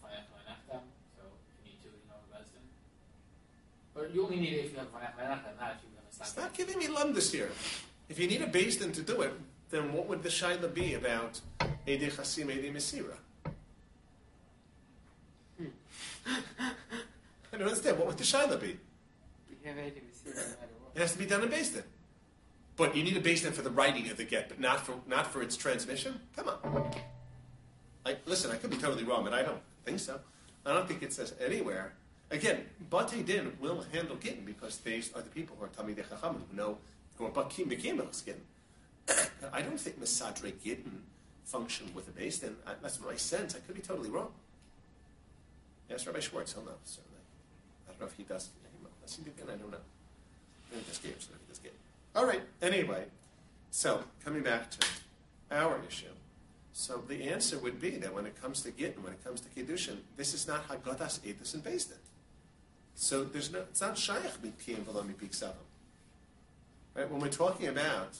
[0.00, 1.22] so
[1.62, 2.08] you need two, you
[3.94, 6.24] know, Or you only need it if you have Vanachtam, not if you have a
[6.24, 7.50] Stop giving me lumdus here.
[8.08, 9.32] If you need a Beis Din to do it,
[9.70, 11.40] then what would the shaila be about
[11.86, 13.16] Edi Chasim, Edi Mesira?
[15.58, 15.66] Hmm.
[17.52, 17.98] I don't understand.
[17.98, 18.78] What would the shaila be?
[19.50, 21.82] We have Edi Mesira no matter it has to be done in Beis.
[22.76, 25.32] But you need a Beis for the writing of the get, but not for not
[25.32, 26.20] for its transmission.
[26.36, 26.92] Come on.
[28.06, 30.20] I, listen, I could be totally wrong, but I don't think so.
[30.66, 31.94] I don't think it says anywhere.
[32.30, 36.40] Again, Bate Din will handle Gittin because these are the people who are Talmidei Chachamim
[36.50, 36.78] who know
[37.16, 38.40] who are Bakim Bekim Gittin.
[39.52, 41.02] I don't think Misadre Gittin
[41.44, 42.56] function with a Beis Din.
[42.82, 43.54] That's my sense.
[43.54, 44.32] I could be totally wrong.
[45.88, 47.18] Yes, Rabbi Schwartz, he'll know, certainly.
[47.86, 48.48] I don't know if he does.
[49.02, 49.78] Does he do I don't know.
[50.70, 51.72] Let me just get, let me just get.
[52.14, 52.42] All right.
[52.62, 53.04] Anyway,
[53.70, 54.86] so coming back to
[55.50, 56.06] our issue.
[56.72, 59.48] So the answer would be that when it comes to Gittin, when it comes to
[59.48, 61.98] Kiddushin, this is not Haggadas Edus and Beis Din.
[62.96, 65.52] So there's no, it's not Shaykh Mipiyim V'lo Mipik.
[66.94, 67.10] Right?
[67.10, 68.16] When we're talking about,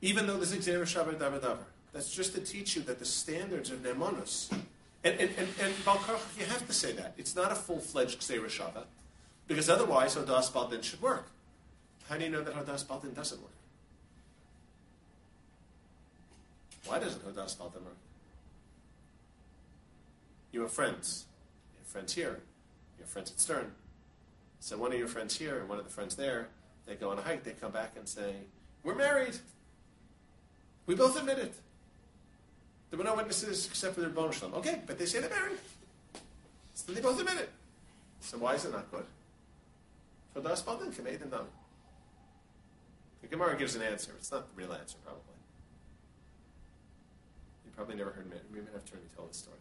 [0.00, 1.58] even though there's a Gzera Shabbat Davar
[1.92, 4.52] that's just to teach you that the standards of Nemanus,
[5.04, 7.14] and, and, and, and Balkarach, you have to say that.
[7.16, 8.84] It's not a full-fledged Gzera Shabbat,
[9.46, 11.30] because otherwise Hodas Baldin should work.
[12.08, 13.50] How do you know that Hodas Baldin doesn't work?
[16.86, 17.96] Why doesn't Hodas Baldin work?
[20.52, 21.26] You have friends.
[21.72, 22.40] You have friends here.
[22.96, 23.72] You have friends at Stern.
[24.60, 26.48] So one of your friends here and one of the friends there,
[26.86, 28.34] they go on a hike, they come back and say,
[28.84, 29.36] We're married.
[30.86, 31.54] We both admit it.
[32.90, 34.54] There were no witnesses except for their shalom.
[34.54, 35.58] Okay, but they say they're married.
[36.74, 37.50] So they both admit it.
[38.20, 39.04] So why is it not good?
[40.32, 41.46] For the Asbaldin, Kameid and Dami.
[43.28, 44.12] The Gemara gives an answer.
[44.16, 45.34] It's not the real answer, probably.
[47.64, 48.36] You probably never heard me.
[48.52, 49.56] We may have to me tell the story.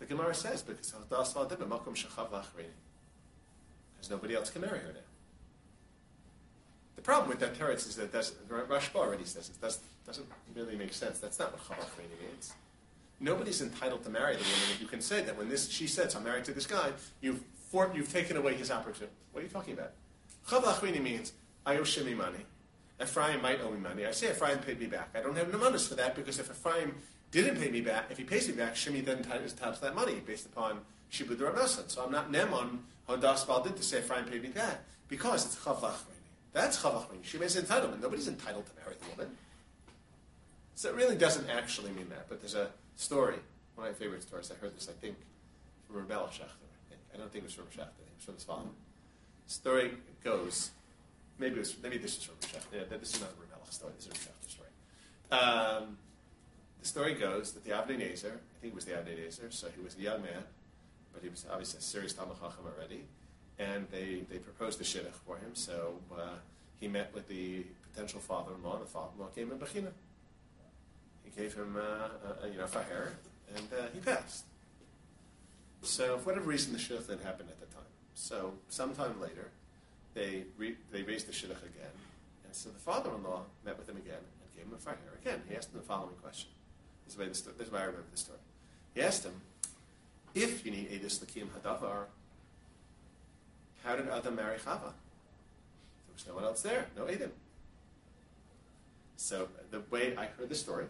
[0.00, 0.92] The Gemara says, because
[4.10, 5.06] nobody else can marry her now.
[6.96, 10.74] The problem with that teretz is that that's, Rashba already says it doesn't, doesn't really
[10.74, 11.20] make sense.
[11.20, 12.54] That's not what Chavach means.
[13.20, 14.70] Nobody's entitled to marry the woman.
[14.72, 17.44] If You can say that when this she says, "I'm married to this guy," you've
[17.70, 19.14] for, you've taken away his opportunity.
[19.30, 19.92] What are you talking about?
[20.48, 21.32] Chavach means
[21.64, 22.44] I owe Shimi money.
[23.02, 24.06] Ephraim might owe me money.
[24.06, 25.10] I say Ephraim paid me back.
[25.14, 26.94] I don't have nemanis for that because if Ephraim
[27.30, 29.94] didn't pay me back, if he pays me back, Shimi then is entitled to that
[29.94, 30.80] money based upon
[31.10, 31.90] Shibud Rabbasan.
[31.90, 32.78] So I'm not Nemon
[33.08, 35.96] Hodas Baldin to say Ephraim paid me back because it's Chavach
[36.52, 38.00] That's Chavach She makes entitlement.
[38.00, 39.36] Nobody's entitled to marry the woman.
[40.76, 42.28] So it really doesn't actually mean that.
[42.28, 43.36] But there's a story,
[43.74, 44.50] one of my favorite stories.
[44.50, 45.16] I heard this, I think,
[45.86, 46.42] from Rebel Schachter.
[46.42, 47.00] I, think.
[47.12, 48.06] I don't think it was from Schachter.
[48.06, 48.68] It was from his father.
[49.46, 49.90] The story
[50.22, 50.70] goes,
[51.38, 52.88] maybe was, maybe this is from Schachter.
[52.90, 53.92] Yeah, this is not a Rebel story.
[53.96, 54.68] This is a Schachter story.
[55.30, 55.98] Um,
[56.80, 59.68] the story goes that the Avnei Nezer, I think it was the Avnei Nezer, so
[59.74, 60.44] he was a young man,
[61.12, 63.04] but he was obviously a serious Talmud Chacham already,
[63.58, 66.36] and they, they proposed a shidduch for him, so uh,
[66.80, 69.92] he met with the potential father-in-law, and the father-in-law came in bechina.
[71.24, 73.12] He gave him, uh, a, you know, faher,
[73.56, 74.44] and uh, he passed.
[75.82, 77.84] So, for whatever reason, the shidduch didn't happen at the time.
[78.14, 79.50] So, sometime later,
[80.14, 81.94] they, re- they raised the shidduch again,
[82.44, 85.42] and so the father-in-law met with him again and gave him a faher again.
[85.48, 86.50] He asked him the following question.
[87.04, 88.38] This is, why this, this is why I remember the story.
[88.94, 89.40] He asked him,
[90.34, 92.06] if you need Edis Lakim Hadavar,
[93.84, 94.92] how did Adam marry Chava?
[96.06, 97.32] There was no one else there, no Adam.
[99.16, 100.86] So the way I heard the story,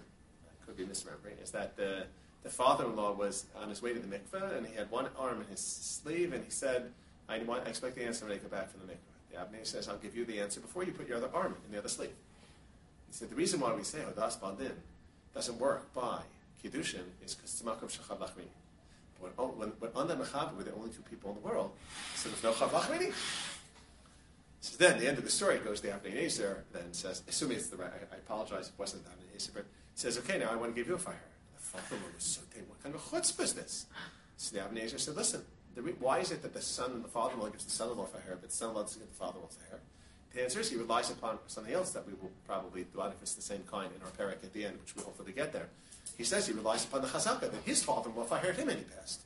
[0.47, 2.05] I could be misremembering, is that the,
[2.43, 5.47] the father-in-law was on his way to the mikveh, and he had one arm in
[5.49, 6.93] his sleeve, and he said,
[7.29, 9.14] I, want, I expect the answer when I come back from the mikveh.
[9.35, 11.73] The Abnei says, I'll give you the answer before you put your other arm in
[11.73, 12.11] the other sleeve.
[13.09, 14.73] He said, the reason why we say Hodas Bandin
[15.35, 16.21] doesn't work by
[16.63, 18.53] Kiddushin is because it's Makom Shachav Lachmini.
[19.39, 21.73] Oh, when, when, when Anda Mechaber were the only two people in the world,
[22.15, 23.13] so there's no Chav Lachmini.
[24.61, 27.69] So then the end of the story goes the Avnei Nezer then says, assuming it's
[27.69, 30.75] the right, I, I apologize, it wasn't Avnei Nezer, but says, okay, now I want
[30.75, 31.21] to give you a fire.
[31.57, 33.87] The father was so what kind of a chutzpah is this?
[34.37, 35.43] So the Nezer said, listen,
[36.01, 38.55] why is it that the son and the father-in-law gives the son-in-law fire, but the
[38.55, 39.81] son-in-law doesn't give the father-in-law fire?
[40.35, 43.35] The answer is he relies upon something else that we will probably do if it's
[43.35, 45.69] the same kind in our parak at the end, which we hopefully get there.
[46.19, 49.21] He says he relies upon the chazaka that his father-in-law fired him and he passed.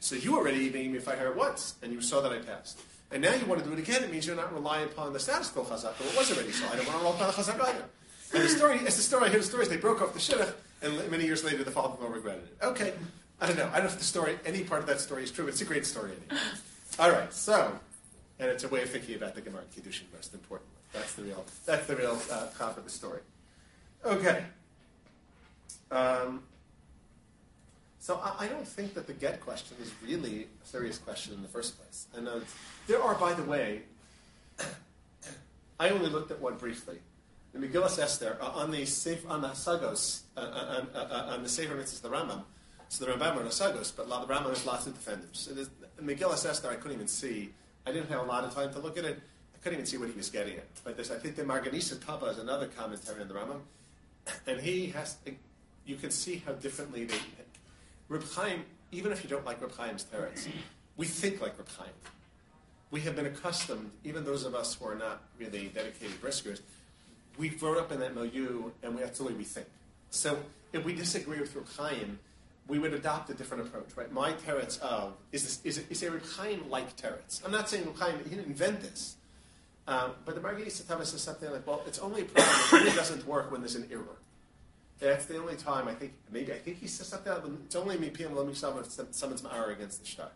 [0.00, 2.78] So you already made me fire once, and you saw that I passed.
[3.10, 5.20] And now you want to do it again, it means you're not relying upon the
[5.20, 6.00] status quo chazaka.
[6.00, 6.66] It was already so.
[6.66, 7.84] I don't want to rely upon the chazaka either.
[8.34, 10.52] And the story, as the story, I hear the stories, they broke off the shidduch,
[10.82, 12.64] and many years later the father-in-law regretted it.
[12.64, 12.92] Okay,
[13.40, 13.68] I don't know.
[13.72, 15.60] I don't know if the story, any part of that story is true, but it's
[15.60, 16.42] a great story anyway.
[16.98, 17.78] All right, so
[18.38, 20.74] and it's a way of thinking about the Gemara Kiddushin most importantly.
[20.92, 23.20] That's the real, that's the real uh, top of the story.
[24.04, 24.44] Okay.
[25.90, 26.42] Um,
[27.98, 31.42] so I, I, don't think that the get question is really a serious question in
[31.42, 32.06] the first place.
[32.14, 32.40] And uh,
[32.86, 33.82] there are, by the way,
[35.80, 36.98] I only looked at one briefly.
[37.52, 41.42] The Megillah Esther uh, on the Sefer on the Sagos uh, uh, uh, uh on
[41.42, 42.42] the Sefer Mitzvahs the Rambam.
[42.88, 45.28] So the Rambam are Sagos, but the Rambam has lots of defenders.
[45.32, 45.52] So
[46.02, 47.50] Megillah Esther I couldn't even see
[47.86, 49.20] I didn't have a lot of time to look at it.
[49.54, 50.66] I couldn't even see what he was getting at.
[50.82, 53.60] But this, I think the Marganisa Taba is another commentary on the Rambam,
[54.46, 55.16] and he has.
[55.84, 57.16] You can see how differently they.
[58.08, 60.06] Reb Chaim, even if you don't like Reb Chaim's
[60.96, 61.90] we think like Reb Chaim.
[62.90, 66.60] We have been accustomed, even those of us who are not really dedicated briskers,
[67.36, 69.66] we've grown up in that milieu, and that's the way we think.
[70.10, 70.38] So
[70.72, 72.18] if we disagree with Reb Chaim,
[72.66, 74.10] we would adopt a different approach, right?
[74.12, 77.44] My teretz of is this, is, is Chaim like teretz.
[77.44, 79.16] I'm not saying Reb Chaim he didn't invent this,
[79.86, 82.56] Um, but the Marganisa Taba says something like, well, it's only a problem.
[82.56, 84.16] It really doesn't work when there's an error.
[84.98, 87.98] That's the only time I think, maybe, I think he says something like, it's only
[87.98, 90.30] me, PM, let me if someone's ma'ara against the shtar.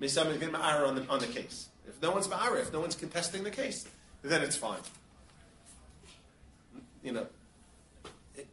[0.00, 1.68] Maybe someone's getting ma'ara on the, on the case.
[1.86, 3.86] If no one's ma'ara, if no one's contesting the case,
[4.22, 4.80] then it's fine.
[7.04, 7.26] You know,
[8.34, 8.48] it,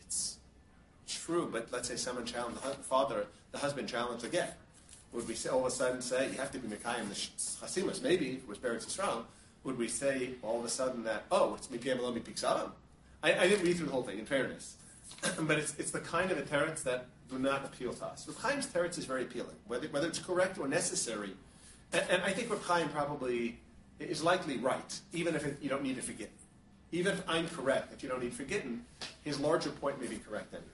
[0.00, 0.36] it's
[1.24, 4.58] true, but let's say someone challenged the father, the husband challenged get
[5.14, 8.02] would we say, all of a sudden say you have to be Mekayim the Chasimus?
[8.02, 9.22] Maybe if it was Beretz Yisrael,
[9.62, 12.70] would we say all of a sudden that oh it's Mipiyam Elomi Piksadim?
[13.22, 14.76] I, I didn't read through the whole thing in fairness,
[15.40, 18.28] but it's, it's the kind of a teretz that do not appeal to us.
[18.42, 21.30] Chaim's teretz is very appealing, whether, whether it's correct or necessary,
[21.92, 23.58] and, and I think Chaim probably
[24.00, 26.30] is likely right, even if it, you don't need to forget.
[26.92, 28.84] Even if I'm correct that you don't need forgetting,
[29.22, 30.73] his larger point may be correct anyway.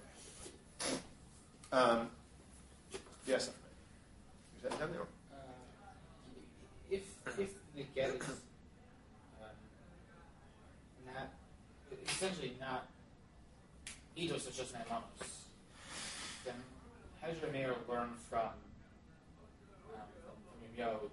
[1.73, 2.09] Um,
[3.27, 3.51] yes.
[4.57, 5.03] Is that there?
[5.03, 5.37] Uh,
[6.91, 7.03] if
[7.39, 8.23] if the get is
[9.41, 9.49] um,
[11.07, 11.29] not
[12.07, 12.89] essentially not
[14.19, 15.47] Eidos is just Naimanos,
[16.45, 16.55] then
[17.21, 18.53] how does your mayor learn from um,
[19.95, 21.11] from, from your yo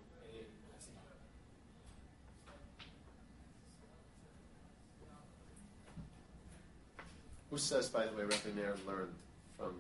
[7.50, 9.14] Who says, by the way, Rabbi Meir learned
[9.58, 9.76] from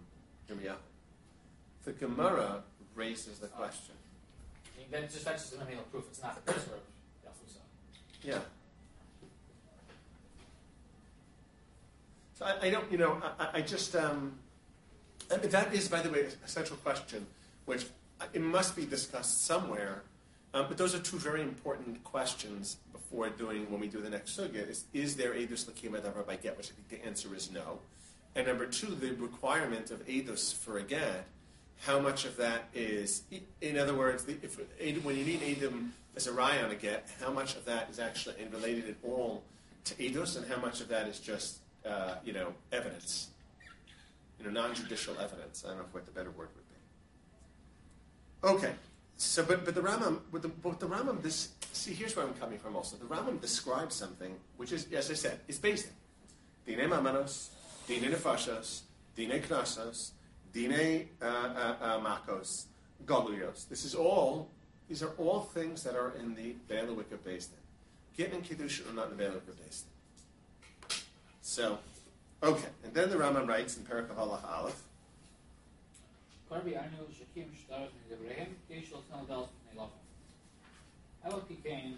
[0.50, 0.76] Yirmiyahu?
[1.86, 2.64] The Gemara
[2.96, 3.96] raises the question.
[4.76, 6.06] I mean, then just that's just an amino proof.
[6.10, 6.72] It's not the person
[8.24, 8.40] Yeah.
[12.38, 14.34] So I, I, don't, you know, I, I just, um,
[15.32, 17.26] I mean, that is, by the way, a central question,
[17.66, 17.86] which
[18.34, 20.04] it must be discussed somewhere.
[20.54, 24.38] Um, but those are two very important questions before doing when we do the next
[24.38, 24.70] sugya.
[24.70, 25.92] Is, is there edus lakim
[26.28, 26.58] by get?
[26.58, 27.80] Which I think the answer is no.
[28.38, 31.26] And number two, the requirement of edus for a get
[31.82, 33.24] how much of that is,
[33.62, 34.60] in other words, if,
[35.04, 38.00] when you need Edom as a raya on a get, how much of that is
[38.00, 39.44] actually related at all
[39.86, 43.30] to Eidos, and how much of that is just, uh, you know, evidence,
[44.40, 45.64] you know, non-judicial evidence.
[45.66, 46.66] I don't know what the better word would
[48.58, 48.68] be.
[48.68, 48.74] Okay,
[49.18, 52.34] so but but the Rambam, but the, but the Rambam, this see here's where I'm
[52.34, 52.76] coming from.
[52.76, 55.92] Also, the Rambam describes something which is, as I said, is basic.
[56.66, 57.50] Dine mamanos,
[57.88, 58.82] dine nefashos,
[59.16, 60.12] dine knasas,
[60.54, 62.66] Dine uh, uh, uh, Makos,
[63.06, 63.68] Galuyos.
[63.70, 64.50] This is all,
[64.90, 67.40] these are all things that are in the Bailiwick of Din.
[68.18, 70.98] Gittin and Kiddushin are not in the Bailiwick of Din.
[71.42, 71.78] So,
[72.42, 72.70] okay.
[72.84, 74.82] And then the Rambam writes in Perak of Allah Aleph.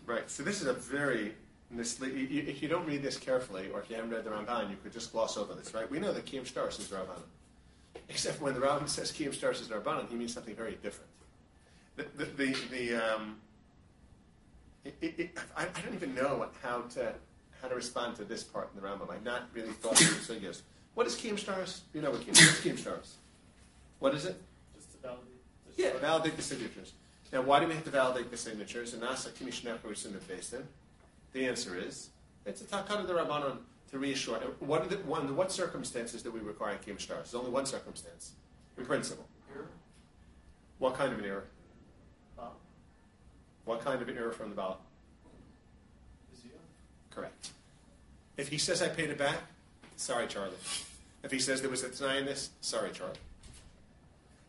[0.05, 1.35] Right, so this is a very,
[1.77, 4.91] if you don't read this carefully, or if you haven't read the Ramban, you could
[4.91, 5.89] just gloss over this, right?
[5.89, 7.21] We know that Kiyam Shtaris is Ramban.
[8.09, 11.09] Except when the Rambam says Kiyam Shtaris is Rabbanan, he means something very different.
[11.95, 13.37] The, the, the, the um,
[14.83, 17.13] it, it, I, I, don't even know how to
[17.61, 19.11] how to respond to this part in the Rambam.
[19.11, 20.61] I've not really thought through the sugyas.
[20.93, 21.81] What is Kiyam Shtaris?
[21.93, 23.11] You know what Kiyam, what's Kiyam Shtaris?
[23.99, 24.41] What is it?
[24.75, 25.25] Just to validate.
[25.75, 26.93] Yeah, validate the signatures.
[27.31, 28.93] Now, why do we have to validate the signatures?
[28.93, 30.49] And Nasa Kimishneka is in the face
[31.33, 32.09] The answer is
[32.45, 33.57] it's a takana the Rabbanon
[33.91, 34.37] to reassure.
[34.59, 37.07] What, the, one, what circumstances do we require Kiyam Shtaris?
[37.07, 38.33] There's only one circumstance,
[38.77, 39.27] in principle.
[39.53, 39.67] Error?
[40.77, 41.45] What kind of an error?
[42.37, 42.53] Ballot.
[43.65, 44.77] What kind of an error from the ballot?
[47.11, 47.51] Correct.
[48.37, 49.37] If he says I paid it back,
[49.97, 50.53] sorry, Charlie.
[51.23, 53.15] If he says there was a deny in this, sorry, Charlie.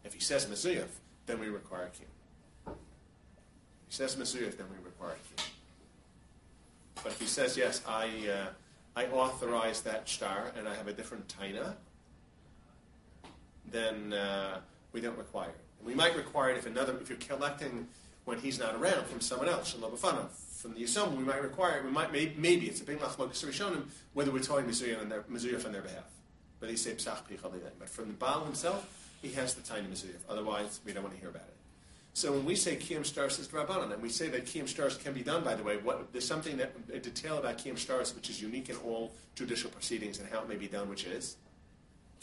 [0.05, 0.87] If he says Mezuyah,
[1.27, 2.73] then we require Kiyam.
[2.73, 2.75] If
[3.89, 5.47] he says Mezuyah, then we require a Kiyam.
[7.03, 8.47] But if he says, yes, I, uh,
[8.97, 11.75] I authorize that star and I have a different taina,
[13.71, 14.59] then uh,
[14.93, 15.85] we don't require it.
[15.85, 17.89] We might require it if another, if you're collecting
[18.25, 21.85] when he's not around from someone else, from the Yisom, we might require it.
[21.85, 25.23] We might maybe, maybe it's a big lachlokas rishonim whether we're telling Mizuyah on their
[25.23, 26.05] Mizuyah on their behalf.
[26.59, 27.23] But he say psach
[27.79, 28.87] But from the Baal himself,
[29.23, 30.19] he has the tiny Mizuyah.
[30.29, 31.60] Otherwise, we don't want to hear about it.
[32.13, 35.13] So when we say Kiyam Stars is Rabbanon, and we say that Kiyam Stars can
[35.13, 38.29] be done, by the way, what, there's something that a detail about Kiyam Stars which
[38.29, 41.37] is unique in all judicial proceedings and how it may be done, which is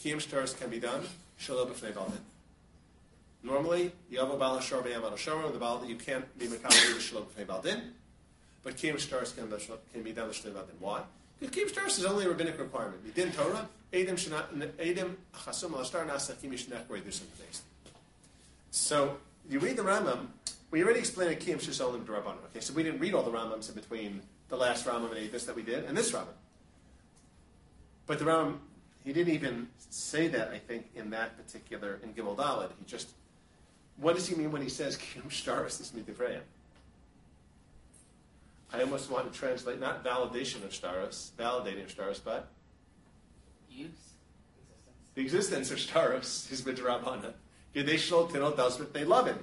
[0.02, 1.02] Kiyam Stars can be done
[1.38, 2.20] Shalom B'fnei Baldin.
[3.42, 7.24] Normally, Yavo Bal Hashar B'yam Al Hashar, the Bal you can't be Mekabel with Shalom
[7.24, 7.80] B'fnei Baldin,
[8.62, 9.48] but Kiyam Stars can,
[9.92, 10.74] can be done Shalom Baldin.
[10.80, 11.00] Why?
[11.40, 13.04] Because Kiyam Stars is only a rabbinic requirement.
[13.06, 14.16] Midin Torah, Edim
[15.34, 17.62] Chasum Al Ashtar Nasa Kimish Nekwe, there's some things.
[18.70, 19.16] So,
[19.48, 20.26] you read the Rambam,
[20.70, 22.44] we already explained a Kiyam Shisolim Rabbanon.
[22.50, 25.44] Okay, so we didn't read all the Rambams in between the last Rambam and this
[25.44, 26.26] that we did and this Rambam.
[28.06, 28.58] But the Rambam,
[29.04, 32.70] he didn't even say that, I think, in that particular, in Gimel Daled.
[32.78, 33.10] He just,
[33.96, 36.40] what does he mean when he says Kiyam Shtaris is Midivrayim?
[38.72, 42.48] I almost want to translate not validation of staros, validating of staros, but
[43.70, 43.88] Use.
[45.14, 47.32] the existence of staros is midrabana.
[47.74, 49.38] Gadesh tino dasrit, they love him.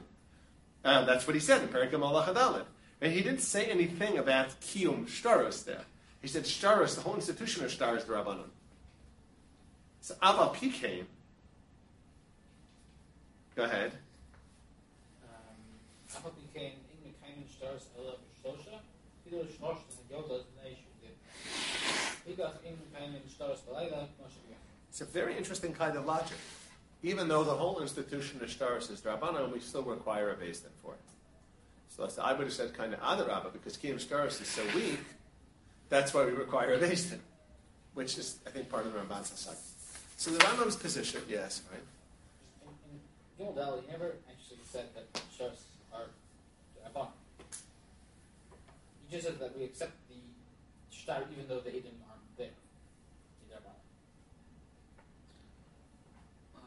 [0.84, 2.66] Um, that's what he said in Perikim Allah
[3.02, 5.82] And he didn't say anything about kiyum shtaros there.
[6.22, 8.50] He said shtaros, the whole institution of shtaros, the Rabbanon.
[10.02, 11.08] So ava P came.
[13.56, 13.92] Go ahead.
[24.90, 26.38] It's a very interesting kind of logic.
[27.06, 30.72] Even though the whole institution of staros is rabbanon, we still require a beis din
[30.82, 31.00] for it.
[31.88, 34.98] So I would have said kind of adarabba because kiyum staros is so weak.
[35.90, 37.20] That's why we require a beis din,
[37.94, 39.56] which is I think part of the Ramban's hasag.
[40.18, 41.86] So the Rambam's position, yes, right.
[43.38, 45.62] In, in he never actually said that shars
[45.94, 46.10] are
[46.88, 47.10] abon.
[49.08, 50.16] He just said that we accept the
[50.90, 52.56] shtar even though the Edom aren't there.
[53.48, 53.86] The Rabbanan.
[56.56, 56.64] Well,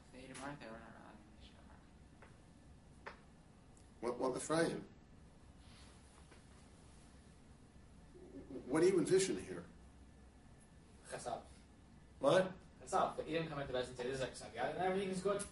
[0.52, 3.12] if they didn't mark we're not allowed to use star.
[4.00, 4.82] What, what Ephraim?
[8.68, 9.62] What do you envision here?
[11.12, 11.38] Chesab.
[12.20, 12.52] What?
[12.84, 13.16] Chesab.
[13.16, 15.42] The Edom come into the and say, this is like Chesab, and everything is good.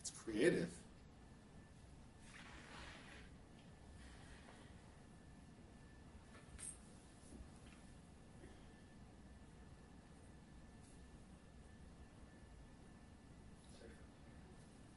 [0.00, 0.68] It's creative.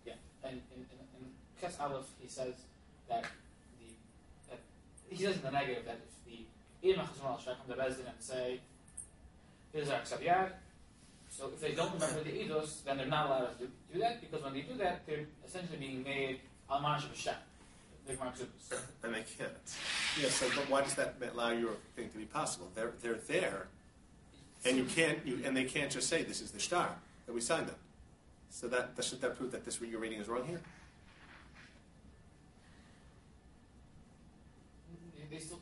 [0.05, 0.13] Yeah,
[0.43, 0.87] and in, in,
[1.79, 2.53] Aleph, he says
[3.09, 3.25] that
[3.79, 3.87] the
[4.49, 4.59] that
[5.09, 8.05] he says in the negative that if the Edom Chazon al come to Beis Din
[8.07, 8.59] and say,
[9.73, 10.51] "This is our Ksab
[11.29, 14.43] so if they don't remember the Eidos, then they're not allowed to do that because
[14.43, 16.39] when they do that, they're essentially being made
[16.69, 17.35] Shabbat.
[18.07, 18.79] Big Mark Zupas.
[19.03, 19.51] And they can't.
[20.19, 22.69] Yeah, so but why does that allow your thing to be possible?
[22.75, 23.67] They're, they're there,
[24.65, 26.89] and you can't, you, and they can't just say, this is the star
[27.27, 27.75] that we signed them.
[28.49, 30.59] So that, doesn't that prove that this your reading is wrong here?
[35.29, 35.59] They still,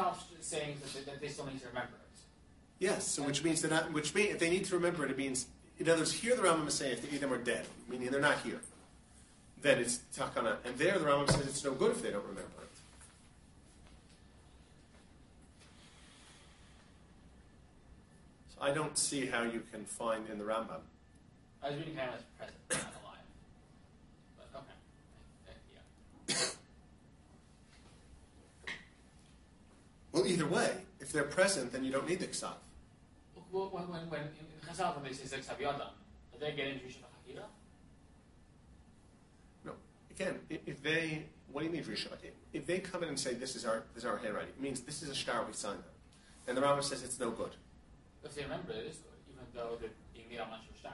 [0.00, 1.68] all, all that is Aleph is saying is that they, that they still need to
[1.68, 2.00] remember it.
[2.78, 5.18] Yes, so which means they're not, which means, if they need to remember it, it
[5.18, 5.46] means,
[5.78, 8.20] in other words, here the Rambam is saying if the them are dead, meaning they're
[8.20, 8.60] not here,
[9.62, 10.56] then it's takana.
[10.64, 12.70] And there the Rambam says it's no good if they don't remember it.
[18.54, 20.80] So I don't see how you can find in the Rambam.
[21.62, 23.18] I was reading kind of as present, not alive.
[24.38, 24.72] But okay.
[25.46, 25.52] Uh,
[26.28, 26.34] yeah.
[30.12, 32.54] Well, either way, if they're present, then you don't need the Ksav.
[33.52, 36.86] Well, when, when, when in Chazal, when they say Zek Savyada, are they getting into
[36.86, 37.42] Rishon HaChakira?
[39.64, 39.72] No.
[40.10, 42.12] Again, if they, what do you mean Rishon?
[42.52, 44.80] If they come in and say this is our this is our handwriting, it means
[44.80, 45.84] this is a star we signed them,
[46.48, 47.54] and the Rambam says it's no good.
[48.24, 50.92] If they remember it, it is good, even though they're being made on Manchur Shtar.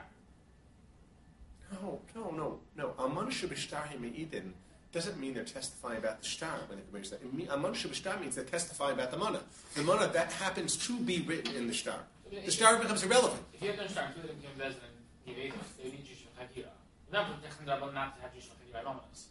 [1.73, 2.93] No, no, no, no.
[2.97, 4.53] Aman Shabishtar Me'idin
[4.91, 7.53] doesn't mean they're testifying about the star when they commit that.
[7.53, 9.41] Aman Shabishtar means they're testifying about the mana.
[9.75, 11.99] The mana that happens to be written in the star.
[12.31, 13.41] The star becomes irrelevant.
[13.53, 16.69] If you have done Shtar, including Kim Bezin and Givedim, they need Rishon HaChakira.
[17.11, 19.25] Remember, Techn Rabban not to have Rishon HaChakira Romanas.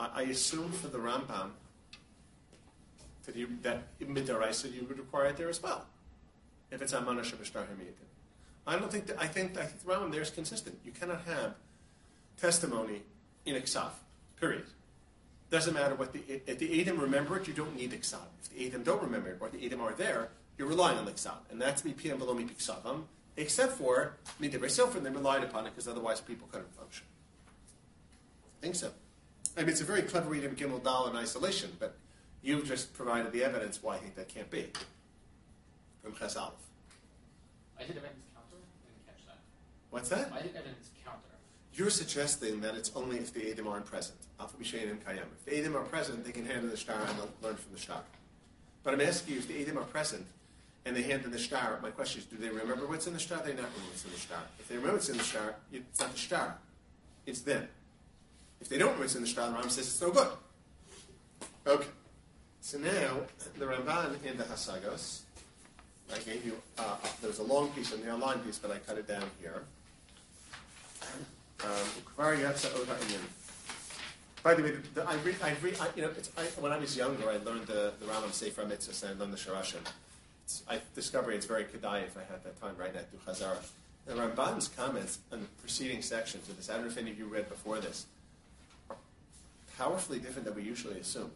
[0.00, 1.50] I, I assume for the Rambam
[3.26, 5.86] that you, that Midaraisa you would require it there as well,
[6.70, 7.94] if it's Amana Shabashtar Hamidin.
[8.66, 10.78] I don't think that, I think, I think the Rambam there is consistent.
[10.84, 11.54] You cannot have
[12.36, 13.02] testimony
[13.44, 13.90] in Iksav,
[14.38, 14.64] period.
[15.50, 18.18] Doesn't matter what the, if the Edom remember it, you don't need Iksav.
[18.42, 21.12] If the Edom don't remember it, or the Edom are there, you're relying on the
[21.12, 21.38] Iksav.
[21.50, 23.04] And that's me Mipiyam below Mipiksavam,
[23.36, 27.06] except for Midivrei Sofer, they relied upon it because otherwise people couldn't function.
[28.60, 28.90] I think so.
[29.56, 31.96] I mean, it's a very clever read of Gimel Dal in isolation, but
[32.42, 34.66] you've just provided the evidence why I think that can't be
[36.02, 36.52] from Ches Aleph.
[37.78, 38.56] I did evidence counter.
[38.84, 39.38] Didn't catch that.
[39.90, 40.32] What's that?
[40.32, 41.20] I did evidence counter.
[41.74, 44.18] You're suggesting that it's only if the Edom aren't present.
[44.38, 45.26] Alpha Mishayin and Kayam.
[45.38, 47.78] If the Edom are present, they can hand in the star and learn from the
[47.78, 48.02] star.
[48.82, 50.26] But I'm asking you, if the Edom are present
[50.86, 53.20] and they hand in the star, my question is, do they remember what's in the
[53.20, 53.38] star?
[53.38, 54.38] They not remember what's in the star.
[54.58, 56.58] If they remember what's in the star, it's not the star.
[57.26, 57.68] It's them.
[58.60, 60.28] If they don't remember what's in the star, the Rambam says it's no good.
[61.66, 61.86] Okay.
[62.60, 63.20] So now,
[63.58, 65.20] the Ramban in the Hasagos,
[66.12, 66.96] I gave you, uh,
[67.38, 69.62] a long piece and the online piece, but I cut it down here.
[72.98, 73.20] Inyan.
[74.42, 76.78] By the way, the, the, I read, I read, I, you know, I, when I
[76.78, 79.80] was younger, I learned the, the Rambam Sefer Mitzvah and I learned the Sharashim.
[80.68, 83.58] I discovered it's very kedai if I had that time right now to Chazara.
[84.06, 87.18] The Ramban's comments on the preceding sections of this, I don't know if any of
[87.18, 88.06] you read before this,
[88.88, 88.96] are
[89.78, 91.30] powerfully different than we usually assume.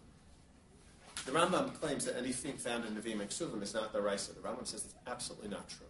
[1.27, 4.33] The Rambam claims that anything found in Nevi'im and Ksuvim is not the Raisa.
[4.35, 5.87] The Rambam says it's absolutely not true.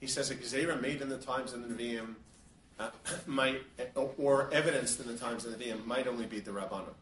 [0.00, 2.14] He says a Gezerah made in the times of the Nevi'im
[2.78, 2.90] uh,
[3.26, 3.62] might,
[3.96, 6.94] uh, or evidenced in the times of the Nevi'im, might only be the Rabbanim.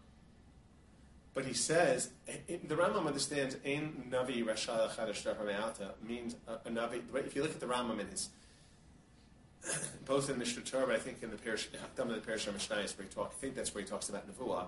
[1.32, 6.70] But he says, eh, eh, the Rambam understands, Ein Navi Rashal Chadash means a, a
[6.70, 7.02] Navi.
[7.14, 8.30] If you look at the Rambam in his,
[10.06, 13.14] both in Mishnah Torah, but I think in the Parish, the Parish Mishnayos, where he
[13.14, 14.66] talks, I think that's where he talks about Nevuah.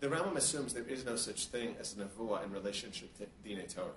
[0.00, 3.72] The Rambam assumes there is no such thing as a Nevuah in relationship to Dinei
[3.72, 3.88] Torah.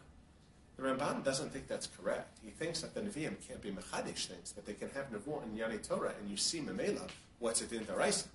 [0.75, 2.39] The Ramban doesn't think that's correct.
[2.43, 5.57] He thinks that the Nevi'im can't be Mechadish things, but they can have Nevuah in
[5.57, 7.07] Yanei Torah, and you see Memela,
[7.39, 8.25] what's it in the Daraisa.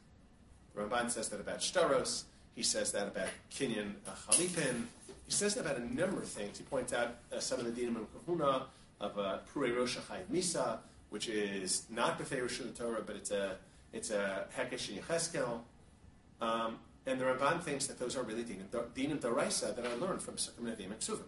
[0.74, 3.94] The Ramban says that about Shtaros, he says that about Kinyan
[4.28, 4.84] Chalipin,
[5.26, 6.58] he says that about a number of things.
[6.58, 8.66] He points out uh, some of the Dinim of Kahuna,
[9.00, 9.98] of uh, Purei Rosh
[10.32, 10.78] Misa,
[11.10, 13.56] which is not Befei Rosh Torah, but it's a,
[13.92, 15.60] it's a Hekesh and Yecheskel.
[16.40, 20.34] Um, and the Ramban thinks that those are really Dinim, Daraisa that are learned from
[20.34, 21.22] Sukkim Nevi'im and Ksuvim.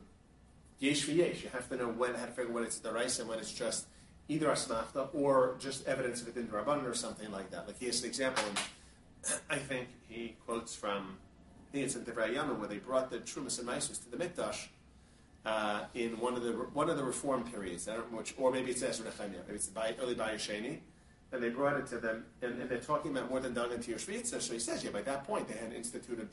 [0.78, 1.42] Yesh v'yesh.
[1.42, 3.52] You have to know when, how to figure out when it's Daraisa and when it's
[3.52, 3.86] just
[4.28, 7.66] either Asmachta or just evidence of it in Rabban or something like that.
[7.66, 11.18] Like he has an example, and I think he quotes from,
[11.68, 14.16] I think it's in Devrei Yamin, where they brought the Trumas and Maisus to the
[14.16, 14.68] Mikdash
[15.44, 18.82] uh, in one of the one of the Reform periods, I which, or maybe it's
[18.82, 20.78] Ezra Nehemiah, maybe it's the early Bayesheni,
[21.32, 23.90] and they brought it to them, and, and they're talking about more than Dagan to
[23.90, 26.30] your So he says, yeah, by that point they had instituted and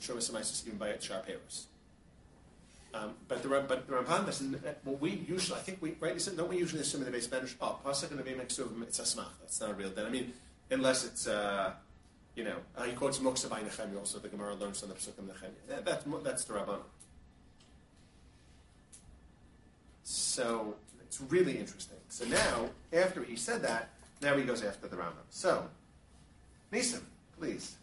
[0.66, 1.64] even by Sharperos.
[2.94, 4.64] Um, but the but the Ramban doesn't.
[4.84, 6.30] Well, we usually, I think we right.
[6.36, 7.54] Don't we usually assume in the base Spanish?
[7.60, 9.26] Oh, pasuk and the Suvim, it's a smach.
[9.40, 9.90] That's not a real.
[9.90, 10.32] Then I mean,
[10.70, 11.72] unless it's uh,
[12.34, 13.60] you know, uh, he quotes Moksa by.
[13.98, 15.50] Also, the Gemara learns from the Pesukim Nehemiah.
[15.68, 16.78] That, that's that's the Rabban.
[20.04, 21.98] So it's really interesting.
[22.08, 23.90] So now, after he said that,
[24.20, 25.26] now he goes after the Rambam.
[25.30, 25.68] So,
[26.72, 27.02] Nisim,
[27.38, 27.76] please.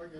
[0.00, 0.10] Od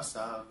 [0.00, 0.46] Chazar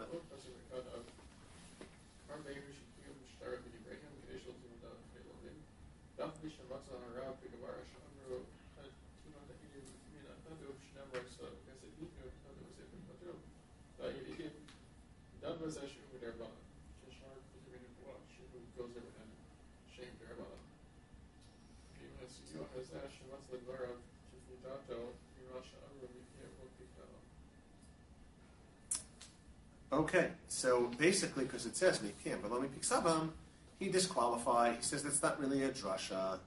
[30.00, 33.32] Okay, so basically, because it says Mikim, but let me pick Sabam,
[33.80, 34.78] he disqualified.
[34.78, 36.40] He says that's not really a drasha.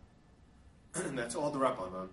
[0.95, 2.09] and that's all the Rabbanon.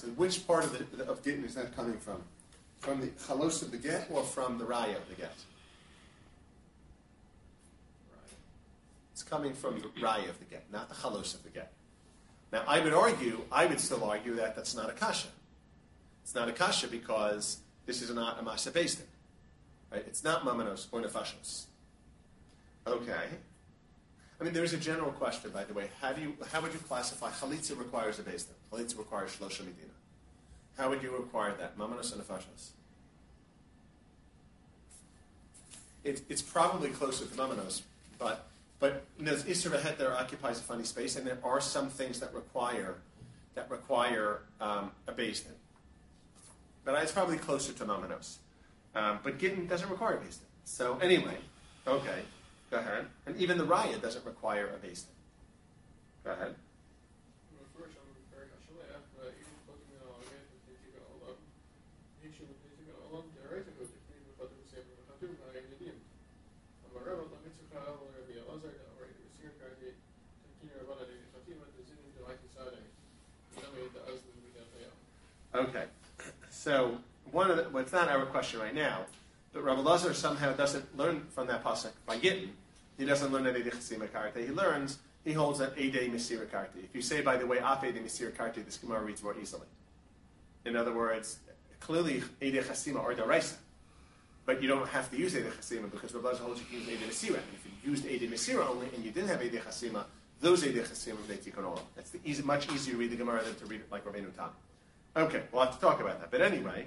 [0.00, 2.22] So which part of the of Gittin is that coming from?
[2.78, 5.34] From the chalos of the get or from the raya of the get?
[9.12, 11.70] It's coming from the raya of the get, not the chalos of the get.
[12.50, 15.28] Now, I would argue, I would still argue that that's not a kasha.
[16.22, 19.02] It's not a kasha because this is not a masa based
[19.92, 20.04] right?
[20.06, 21.64] It's not mamanos or nefashos.
[22.86, 23.26] Okay.
[24.40, 25.90] I mean, there is a general question, by the way.
[26.00, 28.22] How do you, how would you classify chalitza requires a
[28.72, 29.92] beis Chalitza requires shlosha medina.
[30.76, 31.76] How would you require that?
[31.78, 32.70] Mamanos and nefashos.
[36.02, 37.82] It, it's probably closer to mamanos,
[38.18, 38.46] but
[38.78, 42.32] but you know, Isra there occupies a funny space, and there are some things that
[42.32, 42.96] require
[43.54, 45.42] that require um, a beis
[46.84, 48.36] But it's probably closer to mamanos.
[48.94, 51.36] Um, but Gittin doesn't require a beis So anyway,
[51.86, 52.22] okay.
[52.70, 53.06] Go ahead.
[53.26, 55.02] And even the raya doesn't require a beis
[56.24, 56.54] Go ahead.
[76.60, 76.98] So
[77.32, 79.06] one of the, well, it's not our question right now,
[79.54, 82.50] but Rabbi Lazar somehow doesn't learn from that pasuk by Gittin.
[82.98, 86.78] He doesn't learn that Chasima He learns, he holds that Eidei Mesira Karta.
[86.84, 89.66] If you say, by the way, Af Eidei Mesira Karta, this Gemara reads more easily.
[90.66, 91.38] In other words,
[91.80, 93.56] clearly Eidei Chasima are Daraisa.
[94.44, 96.88] But you don't have to use Eidei Chasima because Rabbi Lazar holds you can use
[96.88, 97.38] Eidei Mesira.
[97.38, 100.04] And if you used Eidei Mesira only and you didn't have Eidei Chasima,
[100.42, 101.80] those Eidei Chasima they tikkun.
[101.96, 104.36] It's the easy, much easier to read the Gemara than to read it like Rabbeinu
[104.36, 104.50] Tam.
[105.16, 106.30] Okay, we'll have to talk about that.
[106.30, 106.86] But anyway,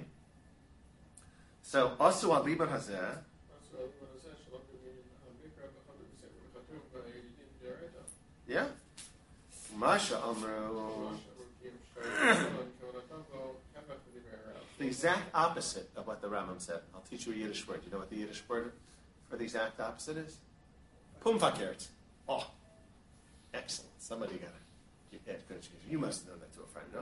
[1.62, 3.18] so Asu al Liban Hazeh.
[8.46, 8.66] Yeah.
[9.76, 11.10] Masha Amru.
[14.78, 16.80] The exact opposite of what the Rambam said.
[16.94, 17.80] I'll teach you a Yiddish word.
[17.84, 18.72] You know what the Yiddish word
[19.28, 20.36] for the exact opposite is?
[21.22, 21.86] Pumfakert.
[22.28, 22.50] Oh,
[23.52, 23.92] excellent.
[23.98, 25.20] Somebody got it.
[25.26, 25.56] Yeah.
[25.88, 27.00] You must know that to a friend, no?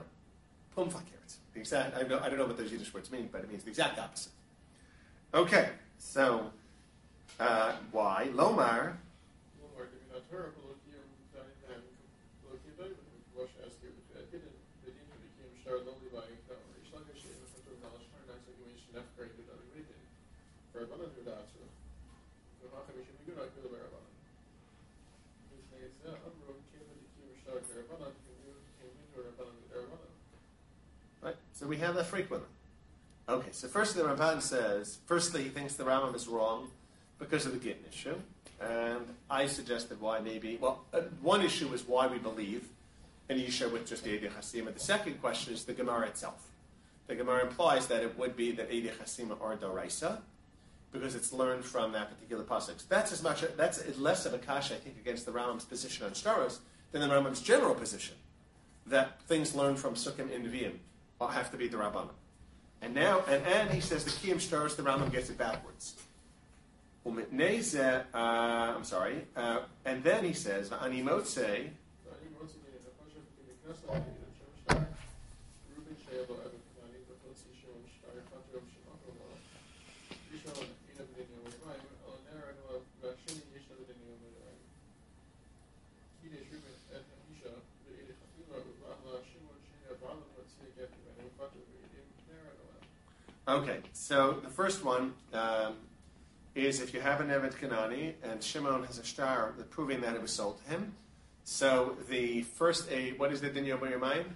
[0.75, 1.35] Pumfakert.
[1.53, 1.95] The exact.
[1.95, 4.31] I, don't know what those Yiddish words mean, but it means the exact opposite.
[5.33, 6.51] Okay, so
[7.39, 8.93] uh, why Lomar?
[31.63, 32.49] So we have that frequently.
[33.29, 36.67] Okay, so first the Ramban says, firstly, he thinks the Rambam is wrong
[37.19, 38.15] because of the Gittin issue.
[38.59, 42.67] And I suggested why maybe, well, uh, one issue is why we believe
[43.29, 44.73] an Isha with just Eidei Hasima.
[44.73, 46.49] The second question is the Gemara itself.
[47.07, 50.17] The Gemara implies that it would be that Eidei Hasima are Doraisa,
[50.91, 52.81] because it's learned from that particular pasuk.
[52.81, 56.05] So that's as much, that's less of a kasha, I think, against the Rambam's position
[56.05, 56.57] on Staros
[56.91, 58.15] than the Rambam's general position,
[58.85, 60.73] that things learned from Sukkim and Nevi'im
[61.19, 62.09] have to be the Rabbanim.
[62.81, 65.95] And now, and, and he says the Kiyam Staros, the Rambam gets it backwards.
[68.13, 69.25] Uh, I'm sorry.
[69.35, 71.69] Uh, and then he says, Animotse,
[93.45, 95.73] Okay, so the first one um,
[96.55, 100.21] is if you have an Evet Kanani and Shimon has a star proving that it
[100.21, 100.93] was sold to him.
[101.43, 104.33] So the first a what is the din your mind?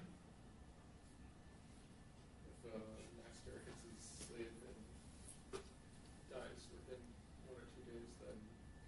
[2.44, 2.80] If a
[3.16, 4.44] master hits his
[5.54, 5.62] and
[6.30, 7.00] dies within
[7.48, 8.36] one or two days, then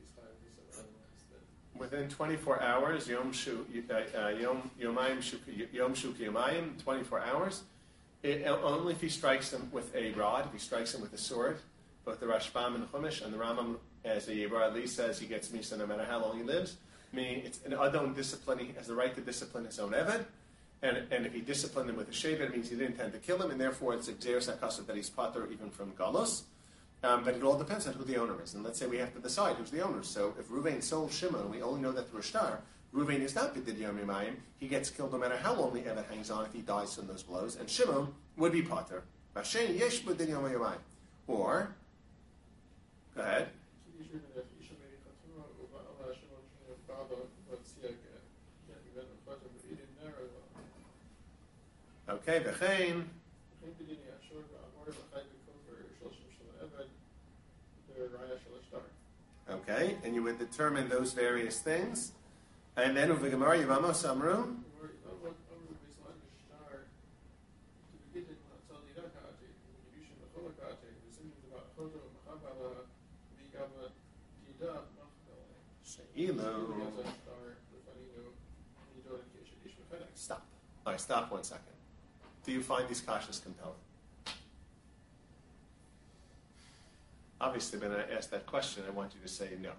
[0.02, 1.24] he's five percent otherwise.
[1.32, 5.38] Then Within 24 hours, Yom Shu uh, uh, Yom Yomayim Shu
[5.72, 7.64] Yom Shu Yomayim, 24 hours.
[8.22, 11.18] It, only if he strikes them with a rod, if he strikes them with a
[11.18, 11.60] sword.
[12.06, 15.28] Both the Rashbam and the Chumash and the Rambam, as the Yebra Ali says, he
[15.28, 16.78] gets misa no matter how long he lives.
[17.14, 18.60] Meaning, it's an Adon discipline.
[18.60, 20.26] He has the right to discipline his own Eved.
[20.82, 23.20] And, and if he disciplined him with a shaver, it means he didn't intend to
[23.20, 26.44] kill him, and therefore it's a Xeris HaKasav that he's pater even from Galus.
[27.04, 28.54] Um, but it all depends on who the owner is.
[28.54, 30.04] And let's say we have to decide who's the owner.
[30.04, 32.24] So if Ruvain sold Shimon, we only know that through a
[32.94, 34.36] Ruvain is not Bidid Yom Yimayim.
[34.58, 37.08] He gets killed no matter how long the Evet hangs on if he dies from
[37.08, 37.56] those blows.
[37.56, 39.04] And Shimon would be Potter.
[39.36, 40.46] Vashen Yesh Bidid Yom
[41.28, 41.76] Or,
[43.16, 43.50] go ahead.
[52.10, 53.04] Okay, V'chein.
[59.52, 62.14] Okay, and you would determine those various things.
[62.82, 64.56] And then with the Gemara Yavamo Samru.
[80.16, 80.46] Stop.
[80.86, 81.66] All right, stop one second.
[82.46, 83.74] Do you find these kashas compelling?
[87.42, 89.72] Obviously, when I ask that question, I want you to say no.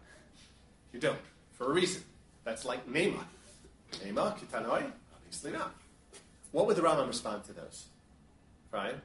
[0.92, 1.18] You don't,
[1.52, 2.02] for a reason.
[2.44, 3.24] That's like Nema.
[4.04, 4.90] Nema, Kitanoi?
[5.14, 5.74] Obviously not.
[6.52, 7.86] What would the Rambam respond to those?
[8.70, 9.00] Brian?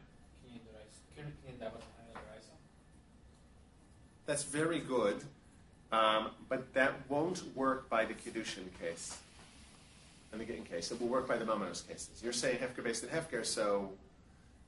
[4.25, 5.23] That's very good,
[5.91, 9.17] um, but that won't work by the Kiddushin case.
[10.31, 10.91] And the Gittin case.
[10.91, 12.21] It will work by the Mamonos cases.
[12.23, 13.91] You're saying Hefker based in Hefker, so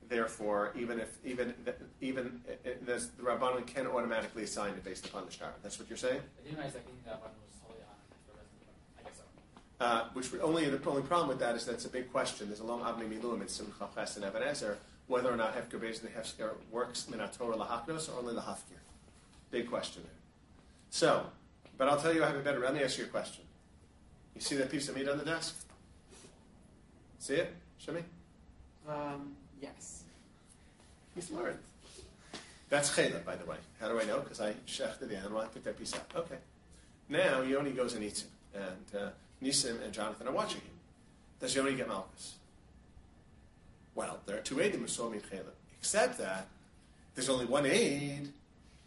[0.08, 1.52] therefore, even if even
[2.00, 5.52] even uh, the Rabbanon can automatically assign it based upon the star.
[5.62, 6.20] That's what you're saying.
[6.20, 7.96] I didn't realize that King Rabban was holy on
[8.28, 9.20] the rest of the I guess
[9.80, 12.48] Uh, which would only the only problem with that is that's a big question.
[12.48, 14.76] There's a long Avnei Miluim in Simcha Ches and Ebenezer
[15.08, 18.78] whether or not Hefker Beis and Hefker works Minatora Lahaknos or only Lahafkir.
[19.50, 20.12] Big question there.
[20.90, 21.26] So,
[21.76, 22.60] but I'll tell you I have a better.
[22.60, 23.44] Let me ask you a question.
[24.34, 25.56] You see that piece of meat on the desk?
[27.18, 27.52] See it,
[27.84, 28.02] Shemi?
[28.88, 30.04] Um, yes.
[31.14, 31.58] He's learned.
[32.68, 33.56] That's chayla, by the way.
[33.80, 34.20] How do I know?
[34.20, 35.40] Because I shechted the animal.
[35.40, 36.12] I picked that piece up.
[36.14, 36.36] Okay.
[37.08, 39.08] Now Yoni goes and eats it, and uh,
[39.42, 40.74] Nisim and Jonathan are watching him.
[41.40, 42.34] Does Yoni get malchus?
[43.94, 45.52] Well, there are two aidim who saw me chayla.
[45.78, 46.46] Except that
[47.14, 48.32] there's only one aid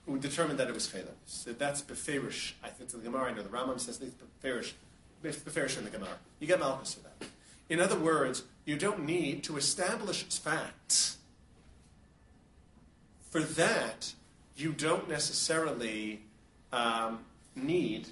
[0.06, 1.12] who determined that it was chayla.
[1.26, 2.54] So that's beferish.
[2.64, 3.32] I think the Gemara.
[3.32, 4.74] I know the Rambam says it's beferish.
[5.24, 6.18] Beferish in the Gemara.
[6.40, 7.30] You get malchus for that.
[7.70, 11.18] In other words, you don't need to establish facts.
[13.30, 14.14] For that,
[14.58, 16.22] you don't necessarily
[16.74, 17.20] um,
[17.56, 18.08] need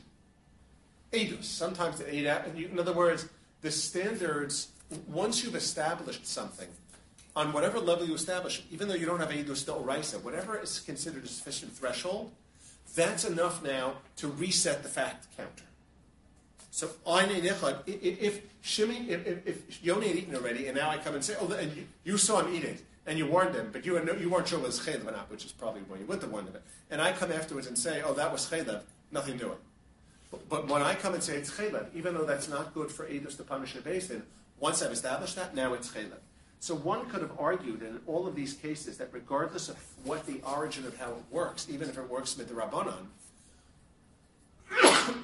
[1.14, 1.44] edus.
[1.44, 3.28] Sometimes the edus, in other words,
[3.62, 4.70] the standards,
[5.08, 6.68] once you've established something,
[7.36, 10.80] on whatever level you establish, even though you don't have edus still raisa, whatever is
[10.80, 12.32] considered a sufficient threshold,
[12.96, 15.64] that's enough now to reset the fact counter.
[16.72, 21.24] So if Shimi, if, if, if Yoni had eaten already, and now I come and
[21.24, 24.30] say, oh, and you, saw him eat it, and you warned him, but you, you
[24.30, 26.48] weren't sure it was chaylev or not, which is probably when you would have warned
[26.48, 26.58] him.
[26.92, 28.82] And I come afterwards and say, oh, that was chaylev,
[29.12, 29.58] nothing doing.
[30.50, 33.38] But when I come and say it's chaylev, even though that's not good for Eidos
[33.38, 34.24] to punish a basin,
[34.60, 36.20] once I've established that, now it's chaylev.
[36.60, 40.42] So one could have argued in all of these cases that regardless of what the
[40.44, 43.08] origin of how it works, even if it works with the Rabbanon,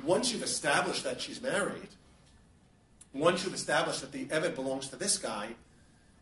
[0.03, 1.89] once you've established that she's married,
[3.13, 5.49] once you've established that the Evet belongs to this guy,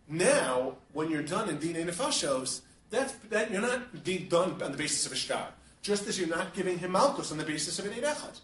[0.08, 5.06] now, when you're done in Dina Nefashos, that's, that you're not done on the basis
[5.06, 5.48] of a shtar.
[5.82, 8.40] Just as you're not giving him on the basis of an Echad.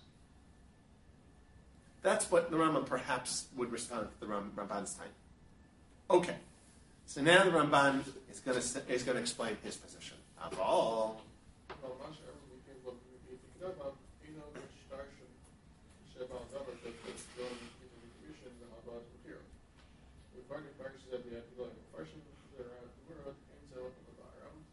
[2.01, 5.09] That's what the Rambam perhaps would respond to the Ramban's time.
[6.09, 6.35] Okay.
[7.05, 10.17] So now the Ramban is going to is going to explain his position.
[10.41, 11.15] Aval.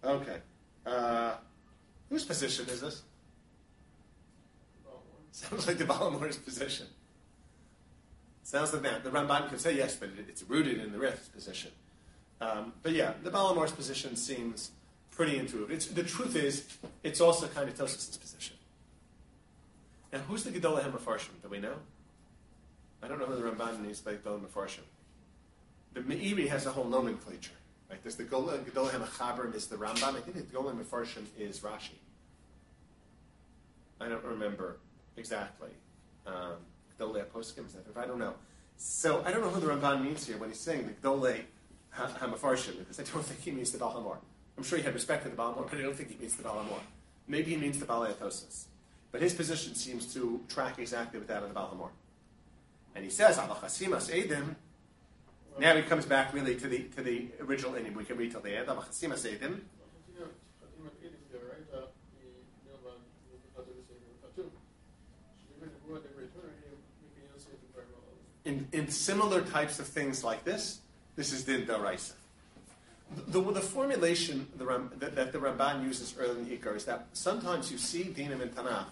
[0.05, 0.39] Okay.
[0.86, 1.35] Uh,
[2.09, 3.03] whose position is this?
[5.32, 6.86] Sounds like the Baal HaMaor's position.
[8.47, 9.02] Sounds like that.
[9.02, 11.73] The Ramban could say yes, but it's rooted in the Rif's position.
[12.40, 14.70] Um, but yeah, the Baal HaMaor's position seems
[15.10, 15.73] pretty intuitive.
[15.73, 16.64] It's, the truth is,
[17.02, 18.55] it's also kind of Tosfos' position.
[20.12, 21.43] Now, who's the Gedolah HaMefarshim?
[21.43, 21.74] Do we know?
[23.02, 24.86] I don't know who the Ramban needs by Gedolah HaMefarshim.
[25.94, 27.51] The Meiri has a whole nomenclature.
[27.90, 28.01] Right?
[28.01, 30.14] There's the Gedolah HaMechaber is the Ramban.
[30.14, 31.98] I think the Gedolah HaMefarshim is Rashi.
[34.01, 34.77] I don't remember
[35.16, 35.70] exactly.
[36.24, 36.59] Um,
[36.98, 38.35] Gedolah HaPoskim, if I don't know.
[38.77, 41.40] So I don't know who the Ramban means here when he's saying the Gedolah
[41.94, 44.18] HaMefarshim, because I don't think he means the Baal HaMaor.
[44.56, 46.43] I'm sure he had respect for the Baal but I don't think he means the
[46.43, 46.64] Baal
[47.28, 48.64] Maybe he means the Baal HaTosis.
[49.12, 51.90] But his position seems to track exactly with that of the Baal
[52.94, 54.56] And he says, Avachasimas Edim,
[55.59, 57.94] now he comes back really to the to the original ending.
[57.94, 58.68] We can read till the end.
[58.68, 59.60] Avachasimas Edim.
[68.47, 70.78] In, in similar types of things like this,
[71.16, 72.12] this is din daraisa.
[73.16, 76.77] The, the, the, formulation the Ram, that, that, the Ramban uses early in the Ikar
[76.77, 78.86] is that sometimes you see dinim in Tanakh,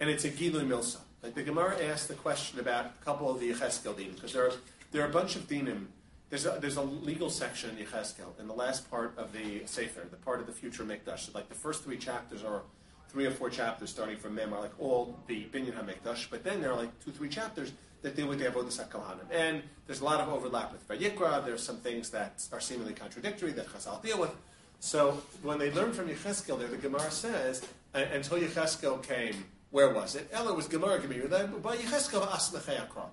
[0.00, 0.98] and it's a gilui milsa.
[1.22, 4.46] Like the Gemara asked the question about a couple of the Yecheskel dinim, because there
[4.46, 4.52] are,
[4.92, 5.86] there are a bunch of dinim.
[6.28, 10.06] There's a, there's a legal section in Yecheskel, in the last part of the Sefer,
[10.10, 11.20] the part of the future Mikdash.
[11.20, 12.60] So like the first three chapters are
[13.08, 16.60] three or four chapters starting from Mem are like all the Binyan HaMikdash, but then
[16.60, 17.72] there are like two, three chapters
[18.02, 19.30] that deal with the Avodah HaKohanim.
[19.30, 21.44] And there's a lot of overlap with Vayikra.
[21.44, 24.34] There's some things that are seemingly contradictory that Chazal deal with.
[24.80, 29.92] So when they learn from Yecheskel there, the Gemara says, uh, until Yecheskel came, where
[29.92, 30.28] was it?
[30.32, 31.46] Ella was Gemara Gemara.
[31.46, 33.04] By Yecheskel Asmechayakra.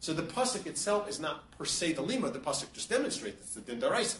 [0.00, 2.30] So the pasuk itself is not per se the lima.
[2.30, 4.18] The pasuk just demonstrates it's the din daraisa.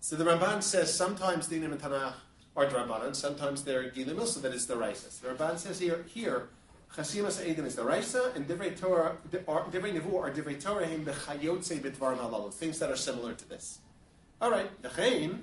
[0.00, 2.14] So the Ramban says sometimes dinim and Tanakh
[2.56, 5.08] are drabanan, sometimes they're gilim, that is the raisa.
[5.22, 6.48] The Ramban says here, here
[6.96, 11.78] Chasimas Eidim is the Raisa, and Divrei Torah, Divrei Nevu are Divrei Torah him b'chayotze
[11.80, 13.78] b'dvar malalu, things that are similar to this.
[14.40, 15.38] All right, Dechein.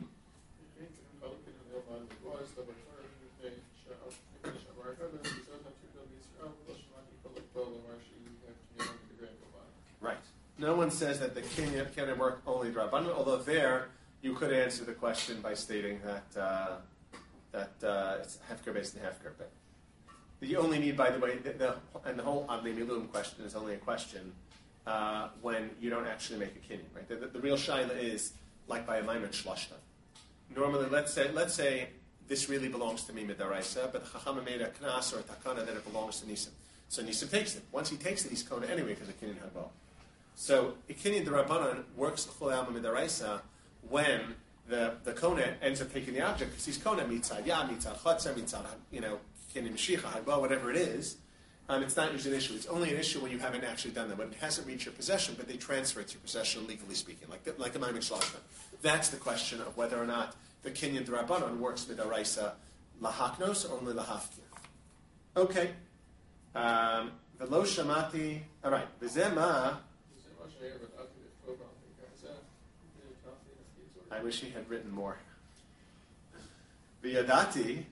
[10.01, 10.17] Right.
[10.59, 13.89] No one says that the king can work only drabanan, although there
[14.21, 16.75] you could answer the question by stating that uh,
[17.51, 19.31] that uh, it's hefker based and hefker.
[19.37, 19.49] But
[20.39, 23.55] You only need, by the way, the, the and the whole Adli Milum question is
[23.55, 24.31] only a question
[24.85, 27.07] uh, when you don't actually make a kinyan, right?
[27.07, 28.33] The, the, the real shaila is
[28.67, 29.73] like by a maimed shlashta.
[30.55, 31.89] Normally, let's say let's say
[32.27, 35.65] this really belongs to me midaraisa, but the chacham made a knas or a takana
[35.65, 36.49] that it belongs to nisim.
[36.89, 37.63] So nisim takes it.
[37.71, 39.69] Once he takes it, he's kona anyway because of kinyan hagbal.
[40.35, 43.41] So a kinyan derabanan works chol alma midaraisa
[43.89, 44.35] when
[44.67, 48.33] the the kona ends up taking the object because he's kona mitzad ya mitzad chatzah
[48.33, 49.19] mitzad you know
[49.53, 51.17] kinyan mishicha hagbal whatever it is.
[51.69, 52.53] Um, it's not usually an issue.
[52.53, 54.93] It's only an issue when you haven't actually done that, when it hasn't reached your
[54.93, 58.09] possession, but they transfer it to your possession, legally speaking, like the, like a Maimik
[58.09, 58.39] Shlachman.
[58.81, 62.53] That's the question of whether or not the Kinyan Drabanon works with Araisa
[63.01, 64.47] lahaknos or only lahafkir.
[65.35, 65.71] Okay.
[66.55, 68.41] Um, the lo shamati.
[68.63, 68.87] All right.
[69.01, 69.77] V'zema.
[74.09, 75.17] I wish he had written more.
[77.03, 77.83] V'yadati.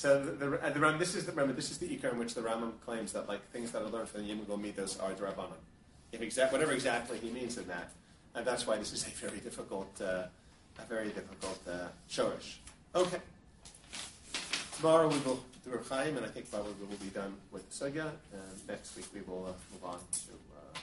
[0.00, 2.18] So the, the, uh, the Ram, this is the remember this is the ikar in
[2.18, 5.10] which the Rambam claims that like things that are learned from the Yimugol Mitos are
[5.12, 5.60] drabanan.
[6.10, 7.92] If exact whatever exactly he means in that,
[8.34, 10.22] and that's why this is a very difficult, uh,
[10.78, 12.60] a very difficult uh, shorish.
[12.94, 13.18] Okay.
[14.78, 17.68] Tomorrow we will do Rav Chaim, and I think probably we will be done with
[17.68, 18.10] the sugya.
[18.66, 20.78] Next week we will uh, move on to uh,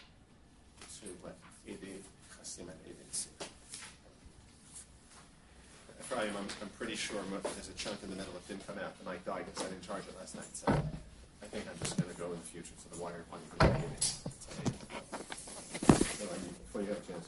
[1.02, 1.36] to what
[1.66, 2.04] Edi
[2.38, 3.48] Chasim and Edi Tzir.
[6.10, 8.98] Ephraim, I'm, I'm pretty sure there's a chunk in the middle that didn't come out.
[9.00, 10.48] The night died because I didn't charge it last night.
[10.54, 13.42] So I think I'm just going to go in the future to the wired one.
[13.60, 13.68] I
[16.64, 17.26] before you have a chance.